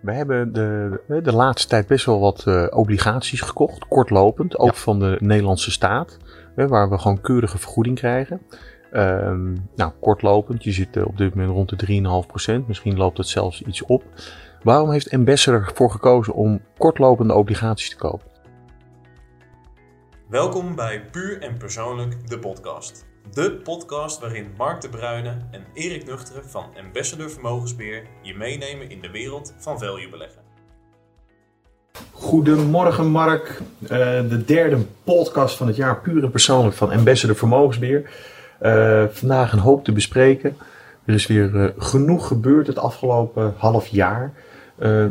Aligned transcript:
We 0.00 0.12
hebben 0.12 0.52
de, 0.52 1.00
de 1.22 1.32
laatste 1.32 1.68
tijd 1.68 1.86
best 1.86 2.06
wel 2.06 2.20
wat 2.20 2.44
uh, 2.48 2.66
obligaties 2.70 3.40
gekocht, 3.40 3.88
kortlopend, 3.88 4.58
ook 4.58 4.74
ja. 4.74 4.80
van 4.80 4.98
de 4.98 5.16
Nederlandse 5.20 5.70
staat, 5.70 6.18
hè, 6.54 6.68
waar 6.68 6.90
we 6.90 6.98
gewoon 6.98 7.20
keurige 7.20 7.58
vergoeding 7.58 7.96
krijgen. 7.96 8.40
Um, 8.92 9.68
nou, 9.76 9.92
kortlopend, 10.00 10.64
je 10.64 10.72
zit 10.72 10.96
uh, 10.96 11.06
op 11.06 11.16
dit 11.16 11.34
moment 11.34 11.52
rond 11.52 11.78
de 11.78 12.60
3,5%, 12.62 12.66
misschien 12.66 12.96
loopt 12.96 13.18
het 13.18 13.28
zelfs 13.28 13.62
iets 13.62 13.82
op. 13.82 14.04
Waarom 14.62 14.90
heeft 14.90 15.12
Ambassador 15.12 15.68
ervoor 15.68 15.90
gekozen 15.90 16.34
om 16.34 16.60
kortlopende 16.78 17.34
obligaties 17.34 17.90
te 17.90 17.96
kopen? 17.96 18.28
Welkom 20.28 20.74
bij 20.74 21.04
Puur 21.10 21.42
en 21.42 21.58
Persoonlijk, 21.58 22.28
de 22.28 22.38
podcast. 22.38 23.09
De 23.34 23.50
podcast 23.64 24.20
waarin 24.20 24.46
Mark 24.56 24.80
de 24.80 24.88
Bruyne 24.88 25.36
en 25.50 25.64
Erik 25.74 26.06
Nuchteren 26.06 26.44
van 26.44 26.64
Ambassador 26.84 27.30
Vermogensbeheer 27.30 28.02
je 28.22 28.34
meenemen 28.34 28.90
in 28.90 29.00
de 29.00 29.10
wereld 29.10 29.54
van 29.58 29.78
value 29.78 30.08
beleggen. 30.08 30.42
Goedemorgen 32.12 33.06
Mark, 33.06 33.60
uh, 33.82 33.88
de 34.28 34.44
derde 34.46 34.78
podcast 35.04 35.56
van 35.56 35.66
het 35.66 35.76
jaar 35.76 36.00
Puur 36.00 36.24
en 36.24 36.30
Persoonlijk 36.30 36.76
van 36.76 36.90
Ambassador 36.90 37.36
Vermogensbeheer. 37.36 38.10
Uh, 38.62 39.04
vandaag 39.10 39.52
een 39.52 39.58
hoop 39.58 39.84
te 39.84 39.92
bespreken. 39.92 40.56
Er 41.04 41.14
is 41.14 41.26
weer 41.26 41.54
uh, 41.54 41.68
genoeg 41.78 42.26
gebeurd 42.26 42.66
het 42.66 42.78
afgelopen 42.78 43.54
half 43.56 43.86
jaar. 43.86 44.32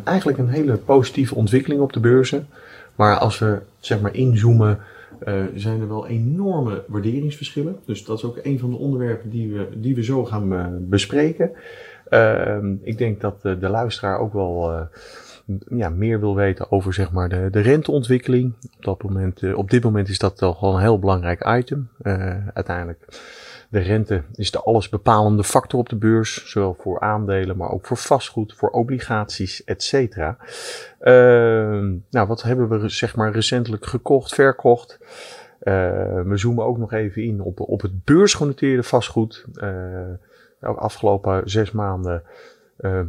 eigenlijk 0.04 0.38
een 0.38 0.50
hele 0.50 0.78
positieve 0.78 1.36
ontwikkeling 1.36 1.82
op 1.82 1.94
de 1.94 2.00
beurzen. 2.00 2.48
Maar 2.96 3.18
als 3.18 3.40
we 3.40 3.60
zeg 3.80 4.00
maar 4.00 4.16
inzoomen 4.16 4.80
uh, 5.28 5.44
zijn 5.56 5.82
er 5.82 5.88
wel 5.88 6.08
enorme 6.08 6.84
waarderingsverschillen. 6.88 7.80
Dus 7.86 8.06
dat 8.06 8.18
is 8.18 8.24
ook 8.24 8.40
een 8.44 8.60
van 8.60 8.70
de 8.70 8.78
onderwerpen 8.78 9.30
die 9.30 9.54
we, 9.54 9.68
die 9.76 9.96
we 9.96 10.04
zo 10.04 10.26
gaan 10.26 10.54
uh, 10.54 10.68
bespreken. 10.80 11.52
Uh, 12.10 12.58
ik 12.82 12.98
denk 12.98 13.22
dat 13.22 13.42
de, 13.42 13.58
de 13.58 13.70
luisteraar 13.70 14.20
ook 14.20 14.34
wel 14.34 14.72
eh, 14.72 14.82
ja, 15.78 15.90
meer 15.90 16.20
wil 16.20 16.36
weten 16.36 16.72
over 16.72 16.94
zeg 16.94 17.12
maar, 17.12 17.30
de, 17.30 17.48
de 17.52 17.60
renteontwikkeling. 17.60 18.54
Op, 18.78 18.84
dat 18.84 19.04
moment, 19.04 19.54
op 19.54 19.70
dit 19.70 19.84
moment 19.84 20.10
is 20.10 20.20
dat 20.20 20.38
toch 20.38 20.60
gewoon 20.60 20.76
een 20.76 20.82
heel 20.82 21.00
belangrijk 21.00 21.48
item. 21.58 21.90
uiteindelijk. 22.54 23.06
De 23.72 23.80
rente 23.80 24.24
is 24.36 24.52
de 24.52 24.60
allesbepalende 24.60 25.44
factor 25.44 25.80
op 25.80 25.90
de 25.90 25.96
beurs, 25.96 26.50
zowel 26.52 26.78
voor 26.80 27.00
aandelen, 27.00 27.58
maar 27.58 27.72
ook 27.72 27.86
voor 27.86 27.98
vastgoed, 27.98 28.54
voor 28.54 28.70
obligaties, 28.70 29.64
etc. 29.64 29.94
Uh, 29.94 30.34
nou, 32.10 32.28
wat 32.28 32.42
hebben 32.42 32.70
we 32.70 32.90
zeg 32.90 33.16
maar 33.16 33.32
recentelijk 33.32 33.86
gekocht, 33.86 34.34
verkocht? 34.34 34.98
Uh, 35.02 35.74
we 36.22 36.38
zoomen 36.38 36.66
ook 36.66 36.78
nog 36.78 36.94
even 36.94 37.24
in 37.24 37.42
op, 37.42 37.60
op 37.60 37.82
het 37.82 38.04
beursgenoteerde 38.04 38.84
vastgoed. 38.84 39.46
Uh, 39.54 39.70
ook 40.62 40.78
afgelopen 40.78 41.50
zes 41.50 41.72
maanden, 41.72 42.24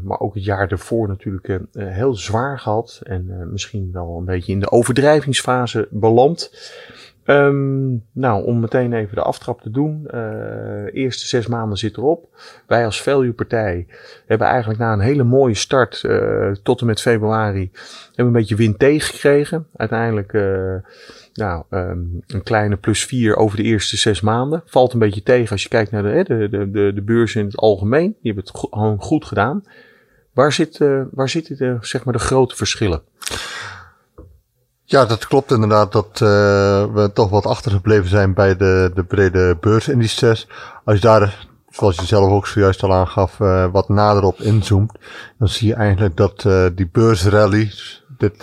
maar 0.02 0.20
ook 0.20 0.34
het 0.34 0.45
jaar 0.45 0.70
ervoor 0.70 1.08
natuurlijk 1.08 1.58
heel 1.72 2.14
zwaar 2.14 2.58
gehad. 2.58 3.00
En 3.02 3.48
misschien 3.52 3.91
wel 3.92 4.17
een 4.19 4.24
beetje 4.24 4.52
in 4.52 4.61
de 4.61 4.70
overdrijvingsfase 4.70 5.89
beland. 5.91 6.50
Um, 7.26 8.04
nou, 8.12 8.44
om 8.44 8.60
meteen 8.60 8.92
even 8.92 9.14
de 9.14 9.22
aftrap 9.22 9.60
te 9.60 9.70
doen. 9.70 10.08
Uh, 10.14 10.20
eerste 10.92 11.27
zes 11.27 11.46
maanden 11.46 11.78
zit 11.78 11.96
erop. 11.96 12.28
Wij 12.66 12.84
als 12.84 13.02
value 13.02 13.32
partij 13.32 13.86
hebben 14.27 14.46
eigenlijk 14.46 14.78
na 14.78 14.92
een 14.92 15.00
hele 15.00 15.22
mooie 15.22 15.54
start 15.54 16.02
uh, 16.06 16.50
tot 16.62 16.80
en 16.80 16.86
met 16.86 17.00
februari 17.00 17.70
hebben 18.06 18.27
een 18.27 18.40
beetje 18.40 18.54
wind 18.54 18.78
tegengekregen. 18.78 19.66
Uiteindelijk 19.77 20.32
uh, 20.32 20.74
nou, 21.34 21.64
um, 21.70 22.22
een 22.27 22.42
kleine 22.42 22.77
plus 22.77 23.04
vier 23.04 23.36
over 23.36 23.56
de 23.56 23.62
eerste 23.62 23.96
zes 23.96 24.20
maanden. 24.20 24.62
Valt 24.66 24.92
een 24.92 24.98
beetje 24.98 25.22
tegen 25.22 25.50
als 25.50 25.62
je 25.62 25.68
kijkt 25.68 25.90
naar 25.90 26.02
de, 26.02 26.24
de, 26.27 26.48
de, 26.48 26.70
de, 26.70 26.92
de 26.94 27.02
beurs 27.02 27.34
in 27.36 27.44
het 27.44 27.56
algemeen. 27.56 28.16
Die 28.22 28.32
hebben 28.32 28.44
het 28.44 28.68
gewoon 28.70 29.00
goed 29.00 29.24
gedaan. 29.24 29.64
Waar, 30.32 30.52
zit, 30.52 30.78
waar 31.10 31.28
zitten 31.28 31.56
de, 31.56 31.77
zeg 31.80 32.05
maar 32.05 32.14
de 32.14 32.20
grote 32.20 32.56
verschillen? 32.56 33.02
Ja, 34.91 35.05
dat 35.05 35.27
klopt 35.27 35.50
inderdaad 35.50 35.92
dat 35.92 36.20
uh, 36.22 36.28
we 36.95 37.11
toch 37.14 37.30
wat 37.30 37.46
achtergebleven 37.46 38.08
zijn 38.08 38.34
bij 38.34 38.56
de, 38.56 38.90
de 38.95 39.05
brede 39.05 39.56
beursindices. 39.61 40.48
Als 40.84 40.95
je 40.96 41.01
daar, 41.01 41.46
zoals 41.68 41.96
je 41.96 42.06
zelf 42.06 42.30
ook 42.30 42.46
zojuist 42.46 42.83
al 42.83 42.95
aangaf, 42.95 43.39
uh, 43.39 43.67
wat 43.73 43.89
nader 43.89 44.23
op 44.23 44.40
inzoomt, 44.40 44.92
dan 45.39 45.48
zie 45.48 45.68
je 45.68 45.74
eigenlijk 45.74 46.17
dat 46.17 46.45
uh, 46.45 46.67
die 46.74 46.89
beursrally 46.92 47.73
dit 48.18 48.42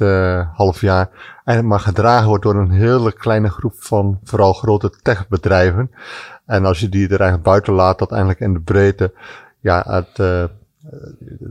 half 0.53 0.81
jaar 0.81 1.09
eigenlijk 1.33 1.67
maar 1.67 1.93
gedragen 1.93 2.27
wordt 2.27 2.43
door 2.43 2.55
een 2.55 2.71
hele 2.71 3.11
kleine 3.11 3.49
groep 3.49 3.75
van 3.77 4.19
vooral 4.23 4.53
grote 4.53 4.89
techbedrijven. 5.01 5.91
En 6.45 6.65
als 6.65 6.79
je 6.79 6.89
die 6.89 7.03
er 7.03 7.19
eigenlijk 7.19 7.43
buiten 7.43 7.73
laat, 7.73 7.99
dat 7.99 8.09
eigenlijk 8.11 8.41
in 8.41 8.53
de 8.53 8.59
breedte 8.59 9.13
ja, 9.59 9.83
het 9.87 10.49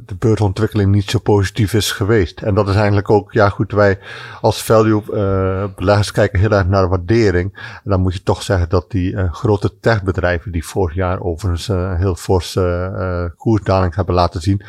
de 0.07 0.15
beursontwikkeling 0.19 0.93
niet 0.93 1.11
zo 1.11 1.19
positief 1.19 1.75
is 1.75 1.93
geweest. 1.93 2.41
En 2.41 2.55
dat 2.55 2.69
is 2.69 2.75
eigenlijk 2.75 3.11
ook, 3.11 3.33
ja 3.33 3.49
goed, 3.49 3.73
wij 3.73 3.99
als 4.41 4.63
value 4.63 5.03
uh, 5.11 5.65
beleggers 5.77 6.11
kijken 6.13 6.39
heel 6.39 6.51
erg 6.51 6.67
naar 6.67 6.83
de 6.83 6.89
waardering. 6.89 7.59
En 7.85 7.91
dan 7.91 8.01
moet 8.01 8.15
je 8.15 8.23
toch 8.23 8.43
zeggen 8.43 8.69
dat 8.69 8.91
die 8.91 9.13
uh, 9.13 9.33
grote 9.33 9.79
techbedrijven, 9.81 10.53
die 10.53 10.67
vorig 10.67 10.95
jaar 10.95 11.21
overigens 11.21 11.69
een 11.69 11.93
uh, 11.93 11.99
heel 11.99 12.15
forse 12.15 13.35
koersdaling 13.37 13.95
hebben 13.95 14.15
laten 14.15 14.41
zien, 14.41 14.63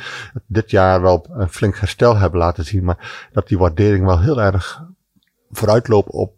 dit 0.45 0.71
jaar 0.71 1.01
wel 1.01 1.25
een 1.29 1.49
flink 1.49 1.77
herstel 1.77 2.17
hebben 2.17 2.39
laten 2.39 2.65
zien, 2.65 2.83
maar 2.83 3.29
dat 3.31 3.47
die 3.47 3.57
waardering 3.57 4.05
wel 4.05 4.19
heel 4.19 4.41
erg 4.41 4.83
vooruitloopt 5.51 6.09
op 6.09 6.33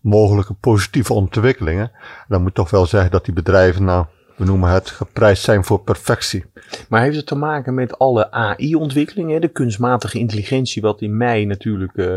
mogelijke 0.00 0.54
positieve 0.54 1.12
ontwikkelingen. 1.12 1.90
Dan 2.28 2.40
moet 2.40 2.48
ik 2.48 2.54
toch 2.54 2.70
wel 2.70 2.86
zeggen 2.86 3.10
dat 3.10 3.24
die 3.24 3.34
bedrijven 3.34 3.84
nou 3.84 4.06
we 4.36 4.44
noemen 4.44 4.70
het 4.70 4.90
geprijsd 4.90 5.42
zijn 5.42 5.64
voor 5.64 5.80
perfectie. 5.80 6.44
Maar 6.88 7.02
heeft 7.02 7.16
het 7.16 7.26
te 7.26 7.34
maken 7.34 7.74
met 7.74 7.98
alle 7.98 8.30
AI-ontwikkelingen, 8.30 9.40
de 9.40 9.48
kunstmatige 9.48 10.18
intelligentie, 10.18 10.82
wat 10.82 11.00
in 11.00 11.16
mei 11.16 11.46
natuurlijk 11.46 11.92
uh, 11.94 12.16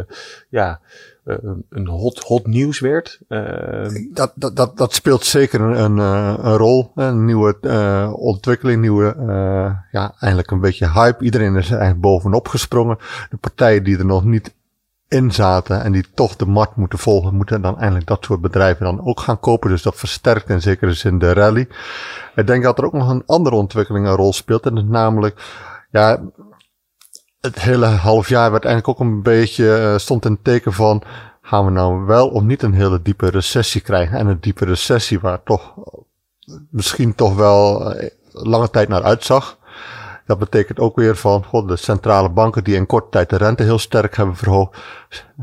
ja, 0.49 0.79
uh, 1.25 1.35
een 1.69 1.87
hot, 1.87 2.19
hot 2.19 2.47
nieuws 2.47 2.79
werd? 2.79 3.19
Uh, 3.29 3.87
dat, 4.13 4.31
dat, 4.35 4.55
dat, 4.55 4.77
dat 4.77 4.93
speelt 4.93 5.25
zeker 5.25 5.61
een, 5.61 5.83
een, 5.83 5.97
een 5.97 6.57
rol. 6.57 6.91
Een 6.95 7.25
nieuwe 7.25 7.57
ontwikkeling, 8.15 8.81
nieuwe, 8.81 9.15
ja, 9.91 10.15
eigenlijk 10.19 10.51
een 10.51 10.59
beetje 10.59 10.91
hype. 10.91 11.23
Iedereen 11.23 11.55
is 11.55 11.69
eigenlijk 11.69 12.01
bovenop 12.01 12.47
gesprongen. 12.47 12.97
De 13.29 13.37
partijen 13.37 13.83
die 13.83 13.97
er 13.97 14.05
nog 14.05 14.23
niet 14.23 14.55
in 15.07 15.31
zaten 15.31 15.83
en 15.83 15.91
die 15.91 16.05
toch 16.13 16.35
de 16.35 16.45
markt 16.45 16.75
moeten 16.75 16.99
volgen, 16.99 17.35
moeten 17.35 17.61
dan 17.61 17.79
eindelijk 17.79 18.07
dat 18.07 18.25
soort 18.25 18.41
bedrijven 18.41 18.85
dan 18.85 19.05
ook 19.05 19.19
gaan 19.19 19.39
kopen. 19.39 19.69
Dus 19.69 19.81
dat 19.81 19.95
versterkt 19.95 20.49
in 20.49 20.61
zekere 20.61 20.93
zin 20.93 21.19
de 21.19 21.33
rally. 21.33 21.67
Ik 22.35 22.47
denk 22.47 22.63
dat 22.63 22.77
er 22.77 22.85
ook 22.85 22.93
nog 22.93 23.09
een 23.09 23.23
andere 23.25 23.55
ontwikkeling 23.55 24.07
een 24.07 24.15
rol 24.15 24.33
speelt. 24.33 24.65
En 24.65 24.75
dat 24.75 24.85
namelijk, 24.85 25.41
ja, 25.91 26.21
het 27.41 27.61
hele 27.61 27.85
half 27.85 28.29
jaar 28.29 28.51
werd 28.51 28.65
eigenlijk 28.65 28.99
ook 28.99 29.07
een 29.07 29.21
beetje, 29.21 29.79
uh, 29.79 29.97
stond 29.97 30.25
in 30.25 30.31
het 30.31 30.43
teken 30.43 30.73
van, 30.73 31.01
gaan 31.41 31.65
we 31.65 31.71
nou 31.71 32.05
wel 32.05 32.29
of 32.29 32.43
niet 32.43 32.63
een 32.63 32.73
hele 32.73 33.01
diepe 33.01 33.29
recessie 33.29 33.81
krijgen? 33.81 34.17
En 34.17 34.27
een 34.27 34.39
diepe 34.39 34.65
recessie 34.65 35.19
waar 35.19 35.43
toch 35.43 35.73
misschien 36.69 37.15
toch 37.15 37.35
wel 37.35 37.93
uh, 37.95 38.09
lange 38.31 38.69
tijd 38.69 38.87
naar 38.87 39.03
uitzag. 39.03 39.57
Dat 40.27 40.39
betekent 40.39 40.79
ook 40.79 40.95
weer 40.95 41.15
van, 41.15 41.43
god, 41.43 41.67
de 41.67 41.75
centrale 41.75 42.29
banken 42.29 42.63
die 42.63 42.75
in 42.75 42.85
korte 42.85 43.09
tijd 43.09 43.29
de 43.29 43.37
rente 43.37 43.63
heel 43.63 43.79
sterk 43.79 44.15
hebben 44.15 44.35
verhoogd, 44.35 44.77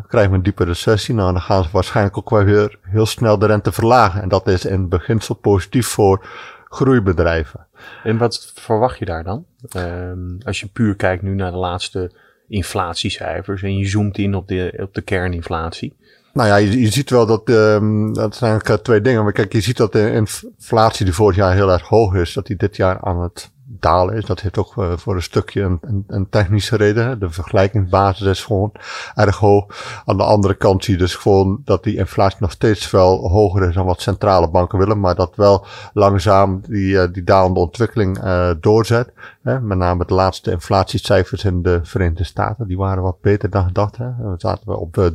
krijgen 0.09 0.31
we 0.31 0.37
een 0.37 0.43
diepe 0.43 0.65
recessie. 0.65 1.15
Nou, 1.15 1.33
dan 1.33 1.41
gaan 1.41 1.63
ze 1.63 1.69
waarschijnlijk 1.73 2.17
ook 2.17 2.31
weer 2.31 2.79
heel 2.83 3.07
snel 3.07 3.39
de 3.39 3.47
rente 3.47 3.73
verlagen. 3.73 4.23
En 4.23 4.29
dat 4.29 4.49
is 4.49 4.65
in 4.65 4.89
beginsel 4.89 5.35
positief 5.35 5.87
voor 5.87 6.27
groeibedrijven. 6.69 7.67
En 8.03 8.19
wat 8.19 8.53
verwacht 8.55 8.99
je 8.99 9.05
daar 9.05 9.25
dan? 9.25 9.45
Um, 9.77 10.39
als 10.43 10.61
je 10.61 10.67
puur 10.67 10.97
kijkt 10.97 11.23
nu 11.23 11.35
naar 11.35 11.51
de 11.51 11.57
laatste 11.57 12.13
inflatiecijfers 12.49 13.63
en 13.63 13.77
je 13.77 13.87
zoomt 13.87 14.19
in 14.19 14.35
op 14.35 14.49
de, 14.49 14.79
op 14.83 14.95
de 14.95 15.03
kerninflatie. 15.03 15.97
Nou 16.33 16.49
ja, 16.49 16.57
je, 16.57 16.81
je 16.81 16.91
ziet 16.91 17.11
wel 17.11 17.27
dat, 17.27 17.49
um, 17.49 18.15
dat 18.15 18.37
zijn 18.37 18.51
eigenlijk 18.51 18.83
twee 18.83 19.01
dingen. 19.01 19.23
Maar 19.23 19.33
kijk, 19.33 19.53
je 19.53 19.61
ziet 19.61 19.77
dat 19.77 19.93
de 19.93 20.13
inflatie 20.13 21.05
die 21.05 21.15
vorig 21.15 21.37
jaar 21.37 21.55
heel 21.55 21.73
erg 21.73 21.89
hoog 21.89 22.15
is, 22.15 22.33
dat 22.33 22.47
die 22.47 22.57
dit 22.57 22.77
jaar 22.77 23.01
aan 23.01 23.23
het 23.23 23.53
dalen 23.81 24.15
is. 24.15 24.25
Dat 24.25 24.41
heeft 24.41 24.59
ook 24.59 24.77
uh, 24.77 24.93
voor 24.97 25.15
een 25.15 25.23
stukje 25.23 25.79
een, 26.07 26.27
technische 26.31 26.77
reden. 26.77 27.21
De 27.21 27.31
vergelijkingsbasis 27.31 28.27
is 28.27 28.45
gewoon 28.45 28.73
erg 29.15 29.37
hoog. 29.37 29.67
Aan 30.05 30.17
de 30.17 30.23
andere 30.23 30.55
kant 30.55 30.85
zie 30.85 30.95
je 30.95 31.01
dus 31.01 31.15
gewoon 31.15 31.61
dat 31.65 31.85
die 31.85 31.97
inflatie 31.97 32.39
nog 32.41 32.51
steeds 32.51 32.91
wel 32.91 33.29
hoger 33.29 33.69
is 33.69 33.75
dan 33.75 33.87
wat 33.87 34.01
centrale 34.01 34.51
banken 34.51 34.79
willen. 34.79 35.01
Maar 35.01 35.15
dat 35.15 35.37
wel 35.37 35.67
langzaam 35.93 36.61
die, 36.67 36.95
uh, 36.95 37.05
die 37.13 37.25
dalende 37.25 37.61
ontwikkeling 37.61 38.25
uh, 38.25 38.51
doorzet. 38.61 39.13
Hè. 39.43 39.61
Met 39.61 39.79
name 39.79 40.05
de 40.07 40.15
laatste 40.15 40.51
inflatiecijfers 40.51 41.45
in 41.45 41.63
de 41.63 41.81
Verenigde 41.83 42.25
Staten. 42.25 42.67
Die 42.67 42.77
waren 42.77 43.03
wat 43.03 43.21
beter 43.21 43.51
dan 43.51 43.65
gedacht. 43.65 43.97
Hè. 43.97 44.07
We 44.07 44.35
zaten 44.37 44.79
op 44.79 45.13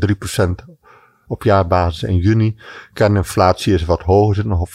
3% 0.66 0.79
op 1.30 1.44
jaarbasis 1.44 2.04
in 2.04 2.18
juni. 2.18 2.56
Kerninflatie 2.94 3.74
is 3.74 3.86
wat 3.86 4.02
hoger, 4.02 4.36
zit 4.36 4.46
nog 4.46 4.62
op 4.62 4.70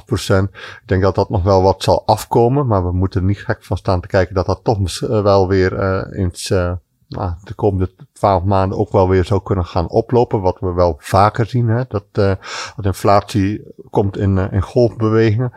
4,8 0.00 0.04
procent. 0.04 0.48
Ik 0.54 0.82
denk 0.86 1.02
dat 1.02 1.14
dat 1.14 1.30
nog 1.30 1.42
wel 1.42 1.62
wat 1.62 1.82
zal 1.82 2.06
afkomen, 2.06 2.66
maar 2.66 2.84
we 2.84 2.92
moeten 2.92 3.24
niet 3.24 3.44
gek 3.44 3.64
van 3.64 3.76
staan 3.76 4.00
te 4.00 4.08
kijken 4.08 4.34
dat 4.34 4.46
dat 4.46 4.60
toch 4.62 4.78
eh, 4.78 5.22
wel 5.22 5.48
weer 5.48 5.72
uh, 5.72 6.18
eens, 6.18 6.50
uh, 6.50 6.72
de 7.44 7.54
komende 7.54 7.90
twaalf 8.12 8.44
maanden 8.44 8.78
ook 8.78 8.92
wel 8.92 9.08
weer 9.08 9.24
zou 9.24 9.42
kunnen 9.42 9.66
gaan 9.66 9.88
oplopen. 9.88 10.40
Wat 10.40 10.60
we 10.60 10.72
wel 10.72 10.96
vaker 10.98 11.46
zien, 11.46 11.68
hè, 11.68 11.82
dat, 11.88 12.04
uh, 12.12 12.32
dat 12.76 12.84
inflatie 12.84 13.62
komt 13.90 14.16
in, 14.16 14.36
uh, 14.36 14.52
in 14.52 14.62
golfbewegingen. 14.62 15.52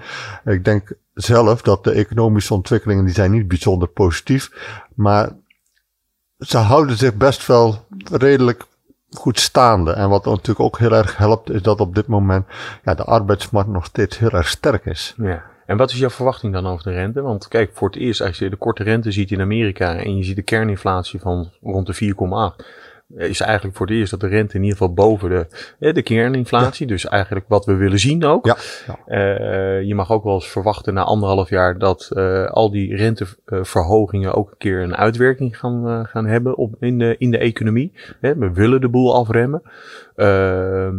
Ik 0.46 0.66
denk 0.66 0.98
zelf 1.14 1.62
dat 1.62 1.84
de 1.84 1.92
economische 1.92 2.54
ontwikkelingen, 2.54 3.06
die 3.06 3.14
zijn 3.14 3.32
niet 3.32 3.48
bijzonder 3.48 3.88
positief, 3.88 4.50
maar 4.96 5.30
ze 6.38 6.58
houden 6.58 6.98
zich 6.98 7.16
best 7.16 7.46
wel 7.48 7.86
redelijk 8.12 8.66
goed 9.12 9.40
staande. 9.40 9.92
En 9.92 10.10
wat 10.10 10.26
natuurlijk 10.26 10.60
ook 10.60 10.80
heel 10.80 10.92
erg 10.92 11.18
helpt, 11.18 11.50
is 11.50 11.62
dat 11.62 11.80
op 11.80 11.96
dit 11.96 12.08
moment 12.08 12.46
ja, 12.84 12.94
de 12.94 13.04
arbeidsmarkt 13.04 13.70
nog 13.70 13.86
steeds 13.86 14.18
heel 14.18 14.32
erg 14.32 14.48
sterk 14.48 14.86
is. 14.86 15.14
Ja. 15.18 15.44
En 15.66 15.78
wat 15.78 15.92
is 15.92 15.98
jouw 15.98 16.10
verwachting 16.10 16.54
dan 16.54 16.68
over 16.68 16.84
de 16.84 16.92
rente? 16.92 17.22
Want 17.22 17.48
kijk, 17.48 17.72
voor 17.74 17.88
het 17.88 17.98
eerst, 17.98 18.22
als 18.22 18.38
je 18.38 18.50
de 18.50 18.56
korte 18.56 18.84
rente 18.84 19.12
ziet 19.12 19.32
in 19.32 19.42
Amerika 19.42 19.96
en 19.96 20.18
je 20.18 20.24
ziet 20.24 20.36
de 20.36 20.42
kerninflatie 20.42 21.20
van 21.20 21.52
rond 21.62 21.88
de 21.88 22.14
4,8 22.60 22.66
is 23.16 23.40
eigenlijk 23.40 23.78
voor 23.78 23.86
het 23.86 23.96
eerst 23.96 24.12
dat 24.12 24.20
de 24.20 24.28
rente 24.28 24.56
in 24.56 24.62
ieder 24.62 24.78
geval 24.78 24.94
boven 24.94 25.30
de, 25.80 25.94
de 25.94 26.02
kerninflatie. 26.02 26.88
Dus 26.88 27.06
eigenlijk 27.06 27.46
wat 27.48 27.66
we 27.66 27.76
willen 27.76 28.00
zien 28.00 28.26
ook. 28.26 28.46
Ja, 28.46 28.58
uh, 29.08 29.82
je 29.88 29.96
mag 29.96 30.12
ook 30.12 30.24
wel 30.24 30.34
eens 30.34 30.48
verwachten 30.48 30.94
na 30.94 31.04
anderhalf 31.04 31.50
jaar 31.50 31.78
dat 31.78 32.12
al 32.50 32.72
die 32.72 32.96
renteverhogingen 32.96 34.34
ook 34.34 34.52
een 34.52 34.58
keer 34.58 34.82
een 34.82 34.96
uitwerking 34.96 35.60
gaan, 35.60 36.06
gaan 36.06 36.26
hebben 36.26 36.58
op, 36.58 36.76
in, 36.80 37.00
de, 37.00 37.16
in 37.18 37.32
de 37.32 37.38
economie. 37.38 37.94
we 38.20 38.52
willen 38.54 38.82
de 38.82 38.90
boel 38.90 39.16
afremmen. 39.16 39.62
Ehm, 40.16 40.96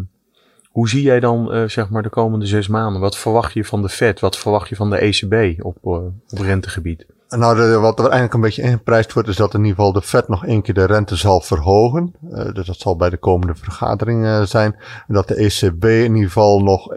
hoe 0.68 0.88
zie 0.88 1.02
jij 1.02 1.20
dan 1.20 1.70
zeg 1.70 1.90
maar 1.90 2.02
de 2.02 2.08
komende 2.08 2.46
zes 2.46 2.68
maanden? 2.68 3.00
Wat 3.00 3.18
verwacht 3.18 3.52
je 3.52 3.64
van 3.64 3.82
de 3.82 3.88
Fed? 3.88 4.20
Wat 4.20 4.38
verwacht 4.38 4.68
je 4.68 4.76
van 4.76 4.90
de 4.90 4.98
ECB 4.98 5.64
op, 5.64 5.76
op 5.82 6.38
rentegebied? 6.38 7.06
Nou, 7.28 7.76
wat 7.76 7.98
er 7.98 8.04
eigenlijk 8.04 8.34
een 8.34 8.40
beetje 8.40 8.62
ingeprijsd 8.62 9.12
wordt, 9.12 9.28
is 9.28 9.36
dat 9.36 9.54
in 9.54 9.60
ieder 9.60 9.76
geval 9.76 9.92
de 9.92 10.02
Fed 10.02 10.28
nog 10.28 10.46
één 10.46 10.62
keer 10.62 10.74
de 10.74 10.84
rente 10.84 11.16
zal 11.16 11.40
verhogen. 11.40 12.14
Uh, 12.30 12.52
dus 12.52 12.66
dat 12.66 12.78
zal 12.78 12.96
bij 12.96 13.10
de 13.10 13.16
komende 13.16 13.54
vergadering 13.54 14.24
uh, 14.24 14.42
zijn. 14.42 14.76
En 15.08 15.14
dat 15.14 15.28
de 15.28 15.34
ECB 15.34 15.84
in 15.84 16.14
ieder 16.14 16.26
geval 16.26 16.60
nog, 16.60 16.94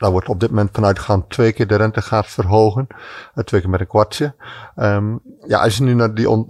daar 0.00 0.10
wordt 0.10 0.28
op 0.28 0.40
dit 0.40 0.48
moment 0.50 0.70
vanuit 0.72 0.98
gegaan, 0.98 1.26
twee 1.26 1.52
keer 1.52 1.66
de 1.66 1.74
rente 1.74 2.02
gaat 2.02 2.26
verhogen. 2.26 2.86
Uh, 3.34 3.44
twee 3.44 3.60
keer 3.60 3.70
met 3.70 3.80
een 3.80 3.86
kwartje. 3.86 4.34
Um, 4.76 5.20
ja, 5.46 5.62
als 5.62 5.76
je 5.76 5.82
nu 5.82 5.94
naar 5.94 6.14
die, 6.14 6.44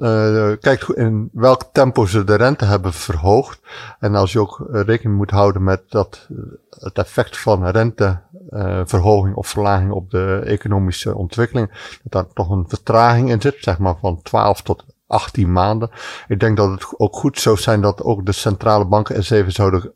kijkt 0.59 0.95
in 0.95 1.31
welk 1.33 1.63
tempo 1.73 2.07
ze 2.07 2.25
de 2.25 2.35
rente 2.35 2.65
hebben 2.65 2.93
verhoogd. 2.93 3.61
En 3.99 4.15
als 4.15 4.33
je 4.33 4.41
ook 4.41 4.67
rekening 4.71 5.17
moet 5.17 5.31
houden 5.31 5.65
met 5.65 5.83
dat 5.89 6.29
het 6.71 6.99
effect 6.99 7.39
van 7.39 7.67
rente 7.67 8.21
uh, 8.51 8.81
verhoging 8.85 9.35
of 9.35 9.49
verlaging 9.49 9.93
op 9.93 10.11
de 10.11 10.43
economische 10.45 11.17
ontwikkeling, 11.17 11.99
dat 12.03 12.13
daar 12.13 12.33
toch 12.35 12.51
een 12.51 12.69
vertraging 12.69 13.31
in 13.31 13.41
zit, 13.41 13.57
zeg 13.61 13.79
maar 13.79 13.97
van 14.01 14.23
12 14.23 14.63
tot 14.63 14.85
18 15.07 15.53
maanden. 15.53 15.91
Ik 16.29 16.41
denk 16.41 16.57
dat 16.57 16.71
het 16.71 16.95
ook 16.97 17.17
goed 17.17 17.39
zou 17.39 17.57
zijn 17.57 17.81
dat 17.81 18.03
ook 18.03 18.27
de 18.27 18.33
centrale 18.33 18.85
banken 18.85 19.17
eens 19.17 19.31
even 19.31 19.53
zouden 19.53 19.93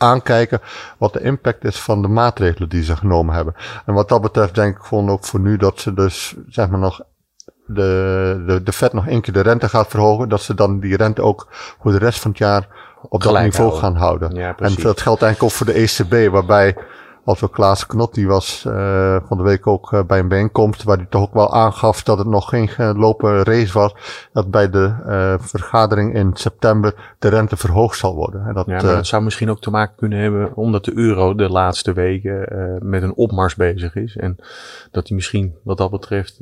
aankijken 0.00 0.60
wat 0.98 1.12
de 1.12 1.20
impact 1.20 1.64
is 1.64 1.80
van 1.80 2.02
de 2.02 2.08
maatregelen 2.08 2.68
die 2.68 2.82
ze 2.82 2.96
genomen 2.96 3.34
hebben. 3.34 3.54
En 3.86 3.94
wat 3.94 4.08
dat 4.08 4.20
betreft 4.20 4.54
denk 4.54 4.76
ik 4.76 4.82
gewoon 4.82 5.10
ook 5.10 5.24
voor 5.24 5.40
nu 5.40 5.56
dat 5.56 5.80
ze 5.80 5.94
dus 5.94 6.34
zeg 6.48 6.68
maar 6.68 6.78
nog 6.78 7.00
de, 7.66 8.42
de, 8.46 8.62
de 8.62 8.72
Fed 8.72 8.92
nog 8.92 9.06
één 9.06 9.20
keer 9.20 9.34
de 9.34 9.40
rente 9.40 9.68
gaat 9.68 9.88
verhogen, 9.88 10.28
dat 10.28 10.42
ze 10.42 10.54
dan 10.54 10.80
die 10.80 10.96
rente 10.96 11.22
ook 11.22 11.46
voor 11.50 11.92
de 11.92 11.98
rest 11.98 12.20
van 12.20 12.30
het 12.30 12.40
jaar 12.40 12.68
op 13.08 13.22
dat 13.22 13.40
niveau 13.40 13.72
gaan 13.72 13.96
houden. 13.96 14.34
Ja, 14.34 14.56
en 14.58 14.74
dat 14.74 15.00
geldt 15.00 15.22
eigenlijk 15.22 15.42
ook 15.42 15.50
voor 15.50 15.66
de 15.66 15.72
ECB, 15.72 16.32
waarbij 16.32 16.76
als 17.30 17.42
ook 17.42 17.52
Klaas 17.52 17.86
Knot, 17.86 18.14
die 18.14 18.26
was 18.26 18.64
uh, 18.66 19.16
van 19.26 19.36
de 19.36 19.42
week 19.42 19.66
ook 19.66 19.92
uh, 19.92 20.02
bij 20.02 20.18
een 20.18 20.28
bijeenkomst, 20.28 20.82
waar 20.82 20.96
hij 20.96 21.06
toch 21.10 21.22
ook 21.22 21.34
wel 21.34 21.54
aangaf 21.54 22.02
dat 22.02 22.18
het 22.18 22.26
nog 22.26 22.48
geen 22.48 22.68
gelopen 22.68 23.42
race 23.42 23.72
was, 23.72 23.94
dat 24.32 24.50
bij 24.50 24.70
de 24.70 24.94
uh, 25.06 25.34
vergadering 25.38 26.14
in 26.14 26.30
september 26.34 27.14
de 27.18 27.28
rente 27.28 27.56
verhoogd 27.56 27.98
zal 27.98 28.14
worden. 28.14 28.46
En 28.46 28.54
dat, 28.54 28.66
ja, 28.66 28.72
maar 28.72 28.94
dat 28.94 29.06
zou 29.06 29.22
misschien 29.22 29.50
ook 29.50 29.60
te 29.60 29.70
maken 29.70 29.94
kunnen 29.96 30.18
hebben 30.18 30.56
omdat 30.56 30.84
de 30.84 30.96
euro 30.96 31.34
de 31.34 31.48
laatste 31.48 31.92
weken 31.92 32.48
met 32.82 33.02
een 33.02 33.14
opmars 33.14 33.54
bezig 33.54 33.94
is. 33.94 34.16
En 34.16 34.36
dat 34.90 35.08
hij 35.08 35.16
misschien 35.16 35.54
wat 35.62 35.78
dat 35.78 35.90
betreft... 35.90 36.40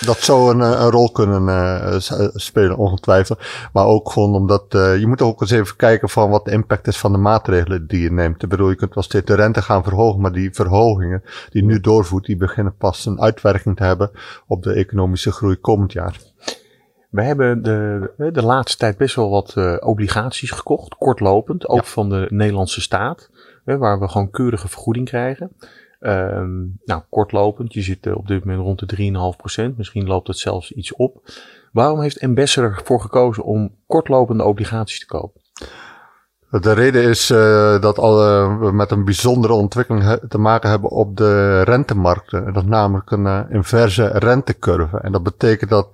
dat 0.00 0.18
zou 0.18 0.54
een, 0.54 0.60
een 0.60 0.90
rol 0.90 1.10
kunnen 1.10 2.02
spelen, 2.34 2.76
ongetwijfeld. 2.76 3.40
Maar 3.72 3.84
ook 3.84 4.10
gewoon 4.10 4.34
omdat 4.34 4.64
je 4.70 5.04
moet 5.06 5.22
ook 5.22 5.40
eens 5.40 5.50
even 5.50 5.76
kijken 5.76 6.08
van 6.08 6.30
wat 6.30 6.44
de 6.44 6.50
impact 6.50 6.86
is 6.86 6.98
van 6.98 7.12
de 7.12 7.18
maatregelen 7.18 7.86
die 7.86 8.00
je 8.00 8.12
neemt. 8.12 8.42
Ik 8.42 8.48
bedoel, 8.48 8.68
je 8.68 8.76
kunt 8.76 8.94
wel 8.94 9.04
steeds 9.04 9.26
de 9.26 9.34
rente 9.34 9.62
gaan 9.62 9.82
verhogen 9.82 10.19
maar 10.20 10.32
die 10.32 10.54
verhogingen 10.54 11.22
die 11.50 11.64
nu 11.64 11.80
doorvoert, 11.80 12.24
die 12.24 12.36
beginnen 12.36 12.76
pas 12.76 13.06
een 13.06 13.20
uitwerking 13.20 13.76
te 13.76 13.84
hebben 13.84 14.10
op 14.46 14.62
de 14.62 14.72
economische 14.72 15.32
groei 15.32 15.56
komend 15.56 15.92
jaar. 15.92 16.20
We 17.10 17.22
hebben 17.22 17.62
de, 17.62 18.12
de 18.32 18.44
laatste 18.44 18.78
tijd 18.78 18.96
best 18.96 19.14
wel 19.14 19.30
wat 19.30 19.54
uh, 19.58 19.76
obligaties 19.80 20.50
gekocht, 20.50 20.94
kortlopend, 20.94 21.68
ook 21.68 21.84
van 21.84 22.08
de 22.08 22.26
Nederlandse 22.28 22.80
staat, 22.80 23.30
hè, 23.64 23.78
waar 23.78 24.00
we 24.00 24.08
gewoon 24.08 24.30
keurige 24.30 24.68
vergoeding 24.68 25.08
krijgen. 25.08 25.52
Um, 26.00 26.78
nou, 26.84 27.02
kortlopend, 27.10 27.72
je 27.72 27.82
zit 27.82 28.06
uh, 28.06 28.16
op 28.16 28.26
dit 28.26 28.44
moment 28.44 28.62
rond 28.62 28.88
de 28.88 29.66
3,5%, 29.70 29.76
misschien 29.76 30.06
loopt 30.06 30.28
het 30.28 30.38
zelfs 30.38 30.72
iets 30.72 30.94
op. 30.94 31.22
Waarom 31.72 32.00
heeft 32.00 32.20
Ambassador 32.20 32.76
ervoor 32.78 33.00
gekozen 33.00 33.44
om 33.44 33.74
kortlopende 33.86 34.44
obligaties 34.44 35.00
te 35.00 35.06
kopen? 35.06 35.39
De 36.50 36.72
reden 36.72 37.02
is 37.02 37.30
uh, 37.30 37.80
dat 37.80 37.98
uh, 37.98 38.58
we 38.58 38.72
met 38.72 38.90
een 38.90 39.04
bijzondere 39.04 39.52
ontwikkeling 39.52 40.18
te 40.28 40.38
maken 40.38 40.70
hebben 40.70 40.90
op 40.90 41.16
de 41.16 41.62
rentemarkten. 41.62 42.46
En 42.46 42.52
dat 42.52 42.62
is 42.62 42.68
namelijk 42.68 43.10
een 43.10 43.24
uh, 43.24 43.40
inverse 43.48 44.06
rentecurve. 44.06 44.98
En 44.98 45.12
dat 45.12 45.22
betekent 45.22 45.70
dat 45.70 45.88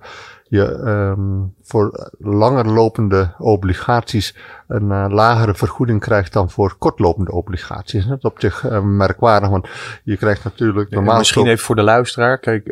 je 0.49 0.63
um, 0.63 1.53
voor 1.61 2.11
langer 2.19 2.67
lopende 2.67 3.33
obligaties 3.37 4.35
een 4.67 5.13
lagere 5.13 5.53
vergoeding 5.53 5.99
krijgt 5.99 6.33
dan 6.33 6.49
voor 6.49 6.75
kortlopende 6.77 7.31
obligaties. 7.31 8.05
Dat 8.05 8.17
is 8.17 8.23
op 8.23 8.39
zich 8.39 8.81
merkwaardig, 8.81 9.49
want 9.49 9.67
je 10.03 10.17
krijgt 10.17 10.43
natuurlijk 10.43 10.89
normaal... 10.89 11.17
Misschien 11.17 11.47
even 11.47 11.65
voor 11.65 11.75
de 11.75 11.81
luisteraar. 11.81 12.39
Kijk, 12.39 12.65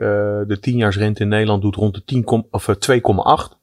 de 0.48 0.58
tienjaarsrente 0.62 1.22
in 1.22 1.28
Nederland 1.28 1.62
doet 1.62 1.76
rond 1.76 1.94
de 1.94 2.04
10, 2.04 2.48
of 2.52 2.68
2,8. 2.90 3.58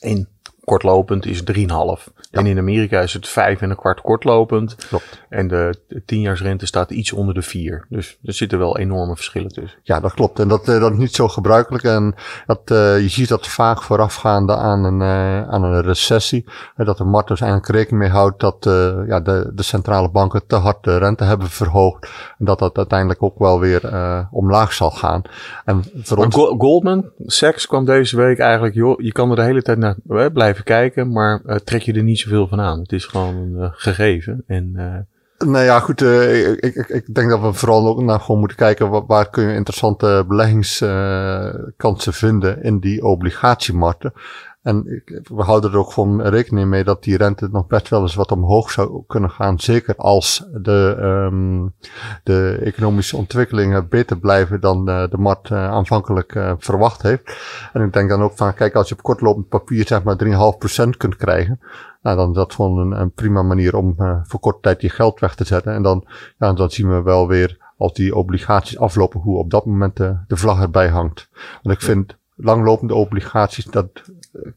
In 0.00 0.28
kortlopend 0.64 1.26
is 1.26 1.42
3,5. 1.42 2.12
En 2.30 2.46
in 2.46 2.58
Amerika 2.58 3.00
is 3.00 3.12
het 3.12 3.28
5 3.28 3.60
en 3.60 3.70
een 3.70 3.76
kwart 3.76 4.00
kortlopend. 4.00 4.74
Klopt. 4.74 5.22
En 5.28 5.48
de 5.48 5.78
10-jaarsrente 5.88 6.64
staat 6.64 6.90
iets 6.90 7.12
onder 7.12 7.34
de 7.34 7.42
4. 7.42 7.86
Dus 7.88 8.18
er 8.24 8.32
zitten 8.32 8.58
wel 8.58 8.78
enorme 8.78 9.14
verschillen 9.14 9.52
tussen. 9.52 9.78
Ja, 9.82 10.00
dat 10.00 10.14
klopt. 10.14 10.38
En 10.38 10.48
dat, 10.48 10.68
uh, 10.68 10.80
dat 10.80 10.92
is 10.92 10.98
niet 10.98 11.14
zo 11.14 11.28
gebruikelijk. 11.28 11.84
En 11.84 12.14
dat, 12.46 12.60
uh, 12.72 13.00
je 13.00 13.08
ziet 13.08 13.28
dat 13.28 13.46
vaak 13.46 13.82
voorafgaande 13.82 14.56
aan 14.56 14.84
een, 14.84 15.00
uh, 15.00 15.48
aan 15.48 15.62
een 15.64 15.82
recessie. 15.82 16.44
dat 16.76 16.98
de 16.98 17.04
markt 17.04 17.28
dus 17.28 17.40
eigenlijk 17.40 17.72
rekening 17.72 18.02
mee 18.02 18.12
houdt 18.12 18.40
dat 18.40 18.56
ja, 19.06 19.20
de, 19.20 19.50
de 19.54 19.62
centrale 19.62 20.10
banken 20.10 20.46
te 20.46 20.56
hard 20.56 20.84
de 20.84 20.96
rente 20.96 21.24
hebben 21.24 21.48
verhoogd. 21.48 22.10
En 22.38 22.44
dat 22.44 22.58
dat 22.58 22.76
uiteindelijk 22.76 23.22
ook 23.22 23.38
wel 23.38 23.60
weer 23.60 23.82
omlaag 24.30 24.72
zal 24.72 24.90
gaan. 24.90 25.22
En 25.64 25.84
voor 26.02 26.16
ons... 26.16 26.34
Goldman 26.34 27.10
Sachs 27.26 27.66
kwam 27.66 27.84
deze 27.84 28.16
week 28.16 28.38
eigenlijk, 28.38 28.74
joh, 28.74 29.00
je 29.00 29.12
kan 29.12 29.30
er 29.30 29.36
de 29.36 29.42
hele 29.42 29.62
tijd 29.62 29.78
naar 29.78 29.96
blijven 30.32 30.53
kijken, 30.62 31.12
maar 31.12 31.60
trek 31.64 31.82
je 31.82 31.92
er 31.92 32.02
niet 32.02 32.18
zoveel 32.18 32.48
van 32.48 32.60
aan. 32.60 32.80
Het 32.80 32.92
is 32.92 33.04
gewoon 33.04 33.36
een 33.36 33.54
uh, 33.56 33.68
gegeven. 33.72 34.44
En, 34.46 34.72
uh... 34.76 35.48
Nou 35.48 35.64
ja, 35.64 35.80
goed. 35.80 36.00
Ik, 36.00 36.60
ik, 36.60 36.88
ik 36.88 37.14
denk 37.14 37.30
dat 37.30 37.40
we 37.40 37.52
vooral 37.52 37.88
ook 37.88 38.02
naar 38.02 38.20
gewoon 38.20 38.38
moeten 38.38 38.56
kijken 38.56 38.90
waar, 38.90 39.06
waar 39.06 39.30
kun 39.30 39.48
je 39.48 39.54
interessante 39.54 40.24
beleggingskansen 40.28 42.12
vinden 42.12 42.62
in 42.62 42.78
die 42.78 43.04
obligatiemarkten. 43.04 44.12
En 44.64 45.02
we 45.22 45.42
houden 45.42 45.72
er 45.72 45.78
ook 45.78 45.92
van 45.92 46.22
rekening 46.22 46.68
mee 46.68 46.84
dat 46.84 47.02
die 47.02 47.16
rente 47.16 47.48
nog 47.52 47.66
best 47.66 47.88
wel 47.88 48.00
eens 48.00 48.14
wat 48.14 48.32
omhoog 48.32 48.70
zou 48.70 49.04
kunnen 49.06 49.30
gaan. 49.30 49.60
Zeker 49.60 49.96
als 49.96 50.48
de, 50.52 50.96
um, 51.00 51.74
de 52.22 52.58
economische 52.62 53.16
ontwikkelingen 53.16 53.88
beter 53.88 54.18
blijven 54.18 54.60
dan 54.60 54.84
de, 54.84 55.06
de 55.10 55.18
markt 55.18 55.50
uh, 55.50 55.70
aanvankelijk 55.70 56.34
uh, 56.34 56.52
verwacht 56.58 57.02
heeft. 57.02 57.36
En 57.72 57.82
ik 57.82 57.92
denk 57.92 58.08
dan 58.08 58.22
ook 58.22 58.36
van, 58.36 58.54
kijk, 58.54 58.74
als 58.74 58.88
je 58.88 58.94
op 58.94 59.02
kortlopend 59.02 59.48
papier 59.48 59.86
zeg 59.86 60.02
maar 60.02 60.24
3,5% 60.24 60.88
kunt 60.96 61.16
krijgen. 61.16 61.60
Nou, 62.02 62.16
dan 62.16 62.28
is 62.28 62.36
dat 62.36 62.54
gewoon 62.54 62.78
een, 62.78 63.00
een 63.00 63.12
prima 63.12 63.42
manier 63.42 63.76
om 63.76 63.94
voor 64.22 64.40
korte 64.40 64.60
tijd 64.60 64.80
je 64.80 64.88
geld 64.88 65.20
weg 65.20 65.34
te 65.34 65.44
zetten. 65.44 65.72
En 65.72 65.82
dan, 65.82 66.06
ja, 66.38 66.52
dan 66.52 66.70
zien 66.70 66.88
we 66.88 67.02
wel 67.02 67.28
weer 67.28 67.72
als 67.76 67.92
die 67.92 68.16
obligaties 68.16 68.78
aflopen, 68.78 69.20
hoe 69.20 69.38
op 69.38 69.50
dat 69.50 69.66
moment 69.66 69.96
de, 69.96 70.16
de 70.26 70.36
vlag 70.36 70.60
erbij 70.60 70.88
hangt. 70.88 71.28
Want 71.62 71.76
ik 71.76 71.82
vind 71.82 72.16
langlopende 72.36 72.94
obligaties, 72.94 73.64
dat 73.64 73.88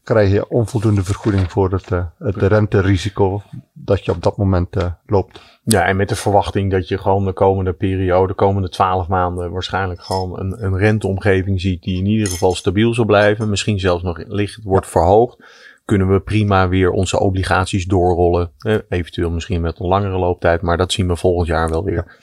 krijg 0.02 0.30
je 0.30 0.48
onvoldoende 0.48 1.04
vergoeding 1.04 1.50
voor 1.50 1.72
het, 1.72 1.90
uh, 1.90 2.04
het 2.18 2.36
renterisico 2.36 3.42
dat 3.72 4.04
je 4.04 4.12
op 4.12 4.22
dat 4.22 4.36
moment 4.36 4.76
uh, 4.76 4.84
loopt. 5.06 5.40
Ja, 5.64 5.84
en 5.84 5.96
met 5.96 6.08
de 6.08 6.16
verwachting 6.16 6.70
dat 6.70 6.88
je 6.88 6.98
gewoon 6.98 7.24
de 7.24 7.32
komende 7.32 7.72
periode, 7.72 8.26
de 8.26 8.34
komende 8.34 8.68
twaalf 8.68 9.08
maanden, 9.08 9.52
waarschijnlijk 9.52 10.02
gewoon 10.02 10.38
een, 10.40 10.64
een 10.64 10.76
renteomgeving 10.76 11.60
ziet 11.60 11.82
die 11.82 11.98
in 11.98 12.06
ieder 12.06 12.28
geval 12.28 12.54
stabiel 12.54 12.94
zal 12.94 13.04
blijven. 13.04 13.48
Misschien 13.48 13.80
zelfs 13.80 14.02
nog 14.02 14.18
licht 14.26 14.62
wordt 14.62 14.86
verhoogd. 14.86 15.36
Kunnen 15.84 16.12
we 16.12 16.20
prima 16.20 16.68
weer 16.68 16.90
onze 16.90 17.18
obligaties 17.18 17.86
doorrollen. 17.86 18.50
Eh, 18.58 18.76
eventueel 18.88 19.30
misschien 19.30 19.60
met 19.60 19.78
een 19.78 19.86
langere 19.86 20.18
looptijd, 20.18 20.62
maar 20.62 20.76
dat 20.76 20.92
zien 20.92 21.08
we 21.08 21.16
volgend 21.16 21.46
jaar 21.48 21.70
wel 21.70 21.84
weer. 21.84 22.18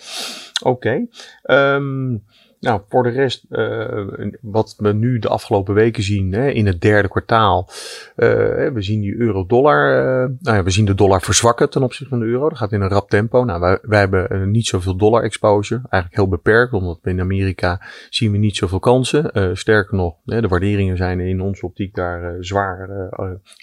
Oké. 0.63 1.07
Okay. 1.43 1.75
Um, 1.75 2.23
nou, 2.65 2.81
voor 2.89 3.03
de 3.03 3.09
rest, 3.09 3.45
uh, 3.49 4.29
wat 4.41 4.75
we 4.77 4.93
nu 4.93 5.19
de 5.19 5.27
afgelopen 5.27 5.73
weken 5.73 6.03
zien 6.03 6.33
hè, 6.33 6.49
in 6.49 6.65
het 6.65 6.81
derde 6.81 7.07
kwartaal. 7.07 7.69
Uh, 8.15 8.27
we 8.73 8.81
zien 8.81 9.01
die 9.01 9.15
euro-dollar, 9.17 9.97
uh, 9.97 10.29
nou 10.39 10.57
ja, 10.57 10.63
we 10.63 10.69
zien 10.69 10.85
de 10.85 10.95
dollar 10.95 11.21
verzwakken 11.21 11.69
ten 11.69 11.83
opzichte 11.83 12.09
van 12.09 12.19
de 12.19 12.25
euro. 12.25 12.49
Dat 12.49 12.57
gaat 12.57 12.71
in 12.71 12.81
een 12.81 12.89
rap 12.89 13.09
tempo. 13.09 13.43
Nou, 13.43 13.59
wij, 13.59 13.79
wij 13.81 13.99
hebben 13.99 14.51
niet 14.51 14.67
zoveel 14.67 14.97
dollar 14.97 15.23
exposure. 15.23 15.81
Eigenlijk 15.89 16.21
heel 16.21 16.37
beperkt, 16.37 16.73
omdat 16.73 16.99
in 17.03 17.19
Amerika 17.19 17.81
zien 18.09 18.31
we 18.31 18.37
niet 18.37 18.55
zoveel 18.55 18.79
kansen. 18.79 19.57
sterker 19.57 19.97
nog, 19.97 20.15
hè, 20.25 20.41
de 20.41 20.47
waarderingen 20.47 20.97
zijn 20.97 21.19
in 21.19 21.41
onze 21.41 21.65
optiek 21.65 21.95
daar 21.95 22.35
zwaar 22.39 23.09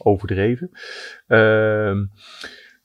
overdreven. 0.05 0.71
Ehm, 1.27 2.05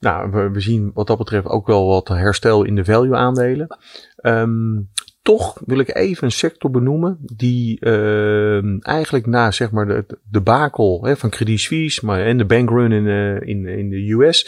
nou, 0.00 0.30
we, 0.52 0.60
zien 0.60 0.90
wat 0.94 1.06
dat 1.06 1.18
betreft 1.18 1.46
ook 1.46 1.66
wel 1.66 1.86
wat 1.86 2.08
herstel 2.08 2.64
in 2.64 2.74
de 2.74 2.84
value 2.84 3.16
aandelen. 3.16 3.78
Um, 4.22 4.88
toch 5.28 5.60
wil 5.64 5.78
ik 5.78 5.94
even 5.94 6.24
een 6.24 6.32
sector 6.32 6.70
benoemen 6.70 7.18
die 7.20 7.78
uh, 7.80 8.86
eigenlijk 8.86 9.26
na 9.26 9.50
zeg 9.50 9.70
maar 9.70 9.86
de, 9.86 10.18
de 10.30 10.40
bakel 10.40 11.04
hè, 11.04 11.16
van 11.16 11.30
Credit 11.30 11.60
Suisse 11.60 12.06
maar, 12.06 12.20
en 12.20 12.38
de 12.38 12.44
bankrun 12.44 12.92
in, 12.92 13.06
uh, 13.06 13.40
in, 13.40 13.66
in 13.66 13.90
de 13.90 14.12
US 14.12 14.46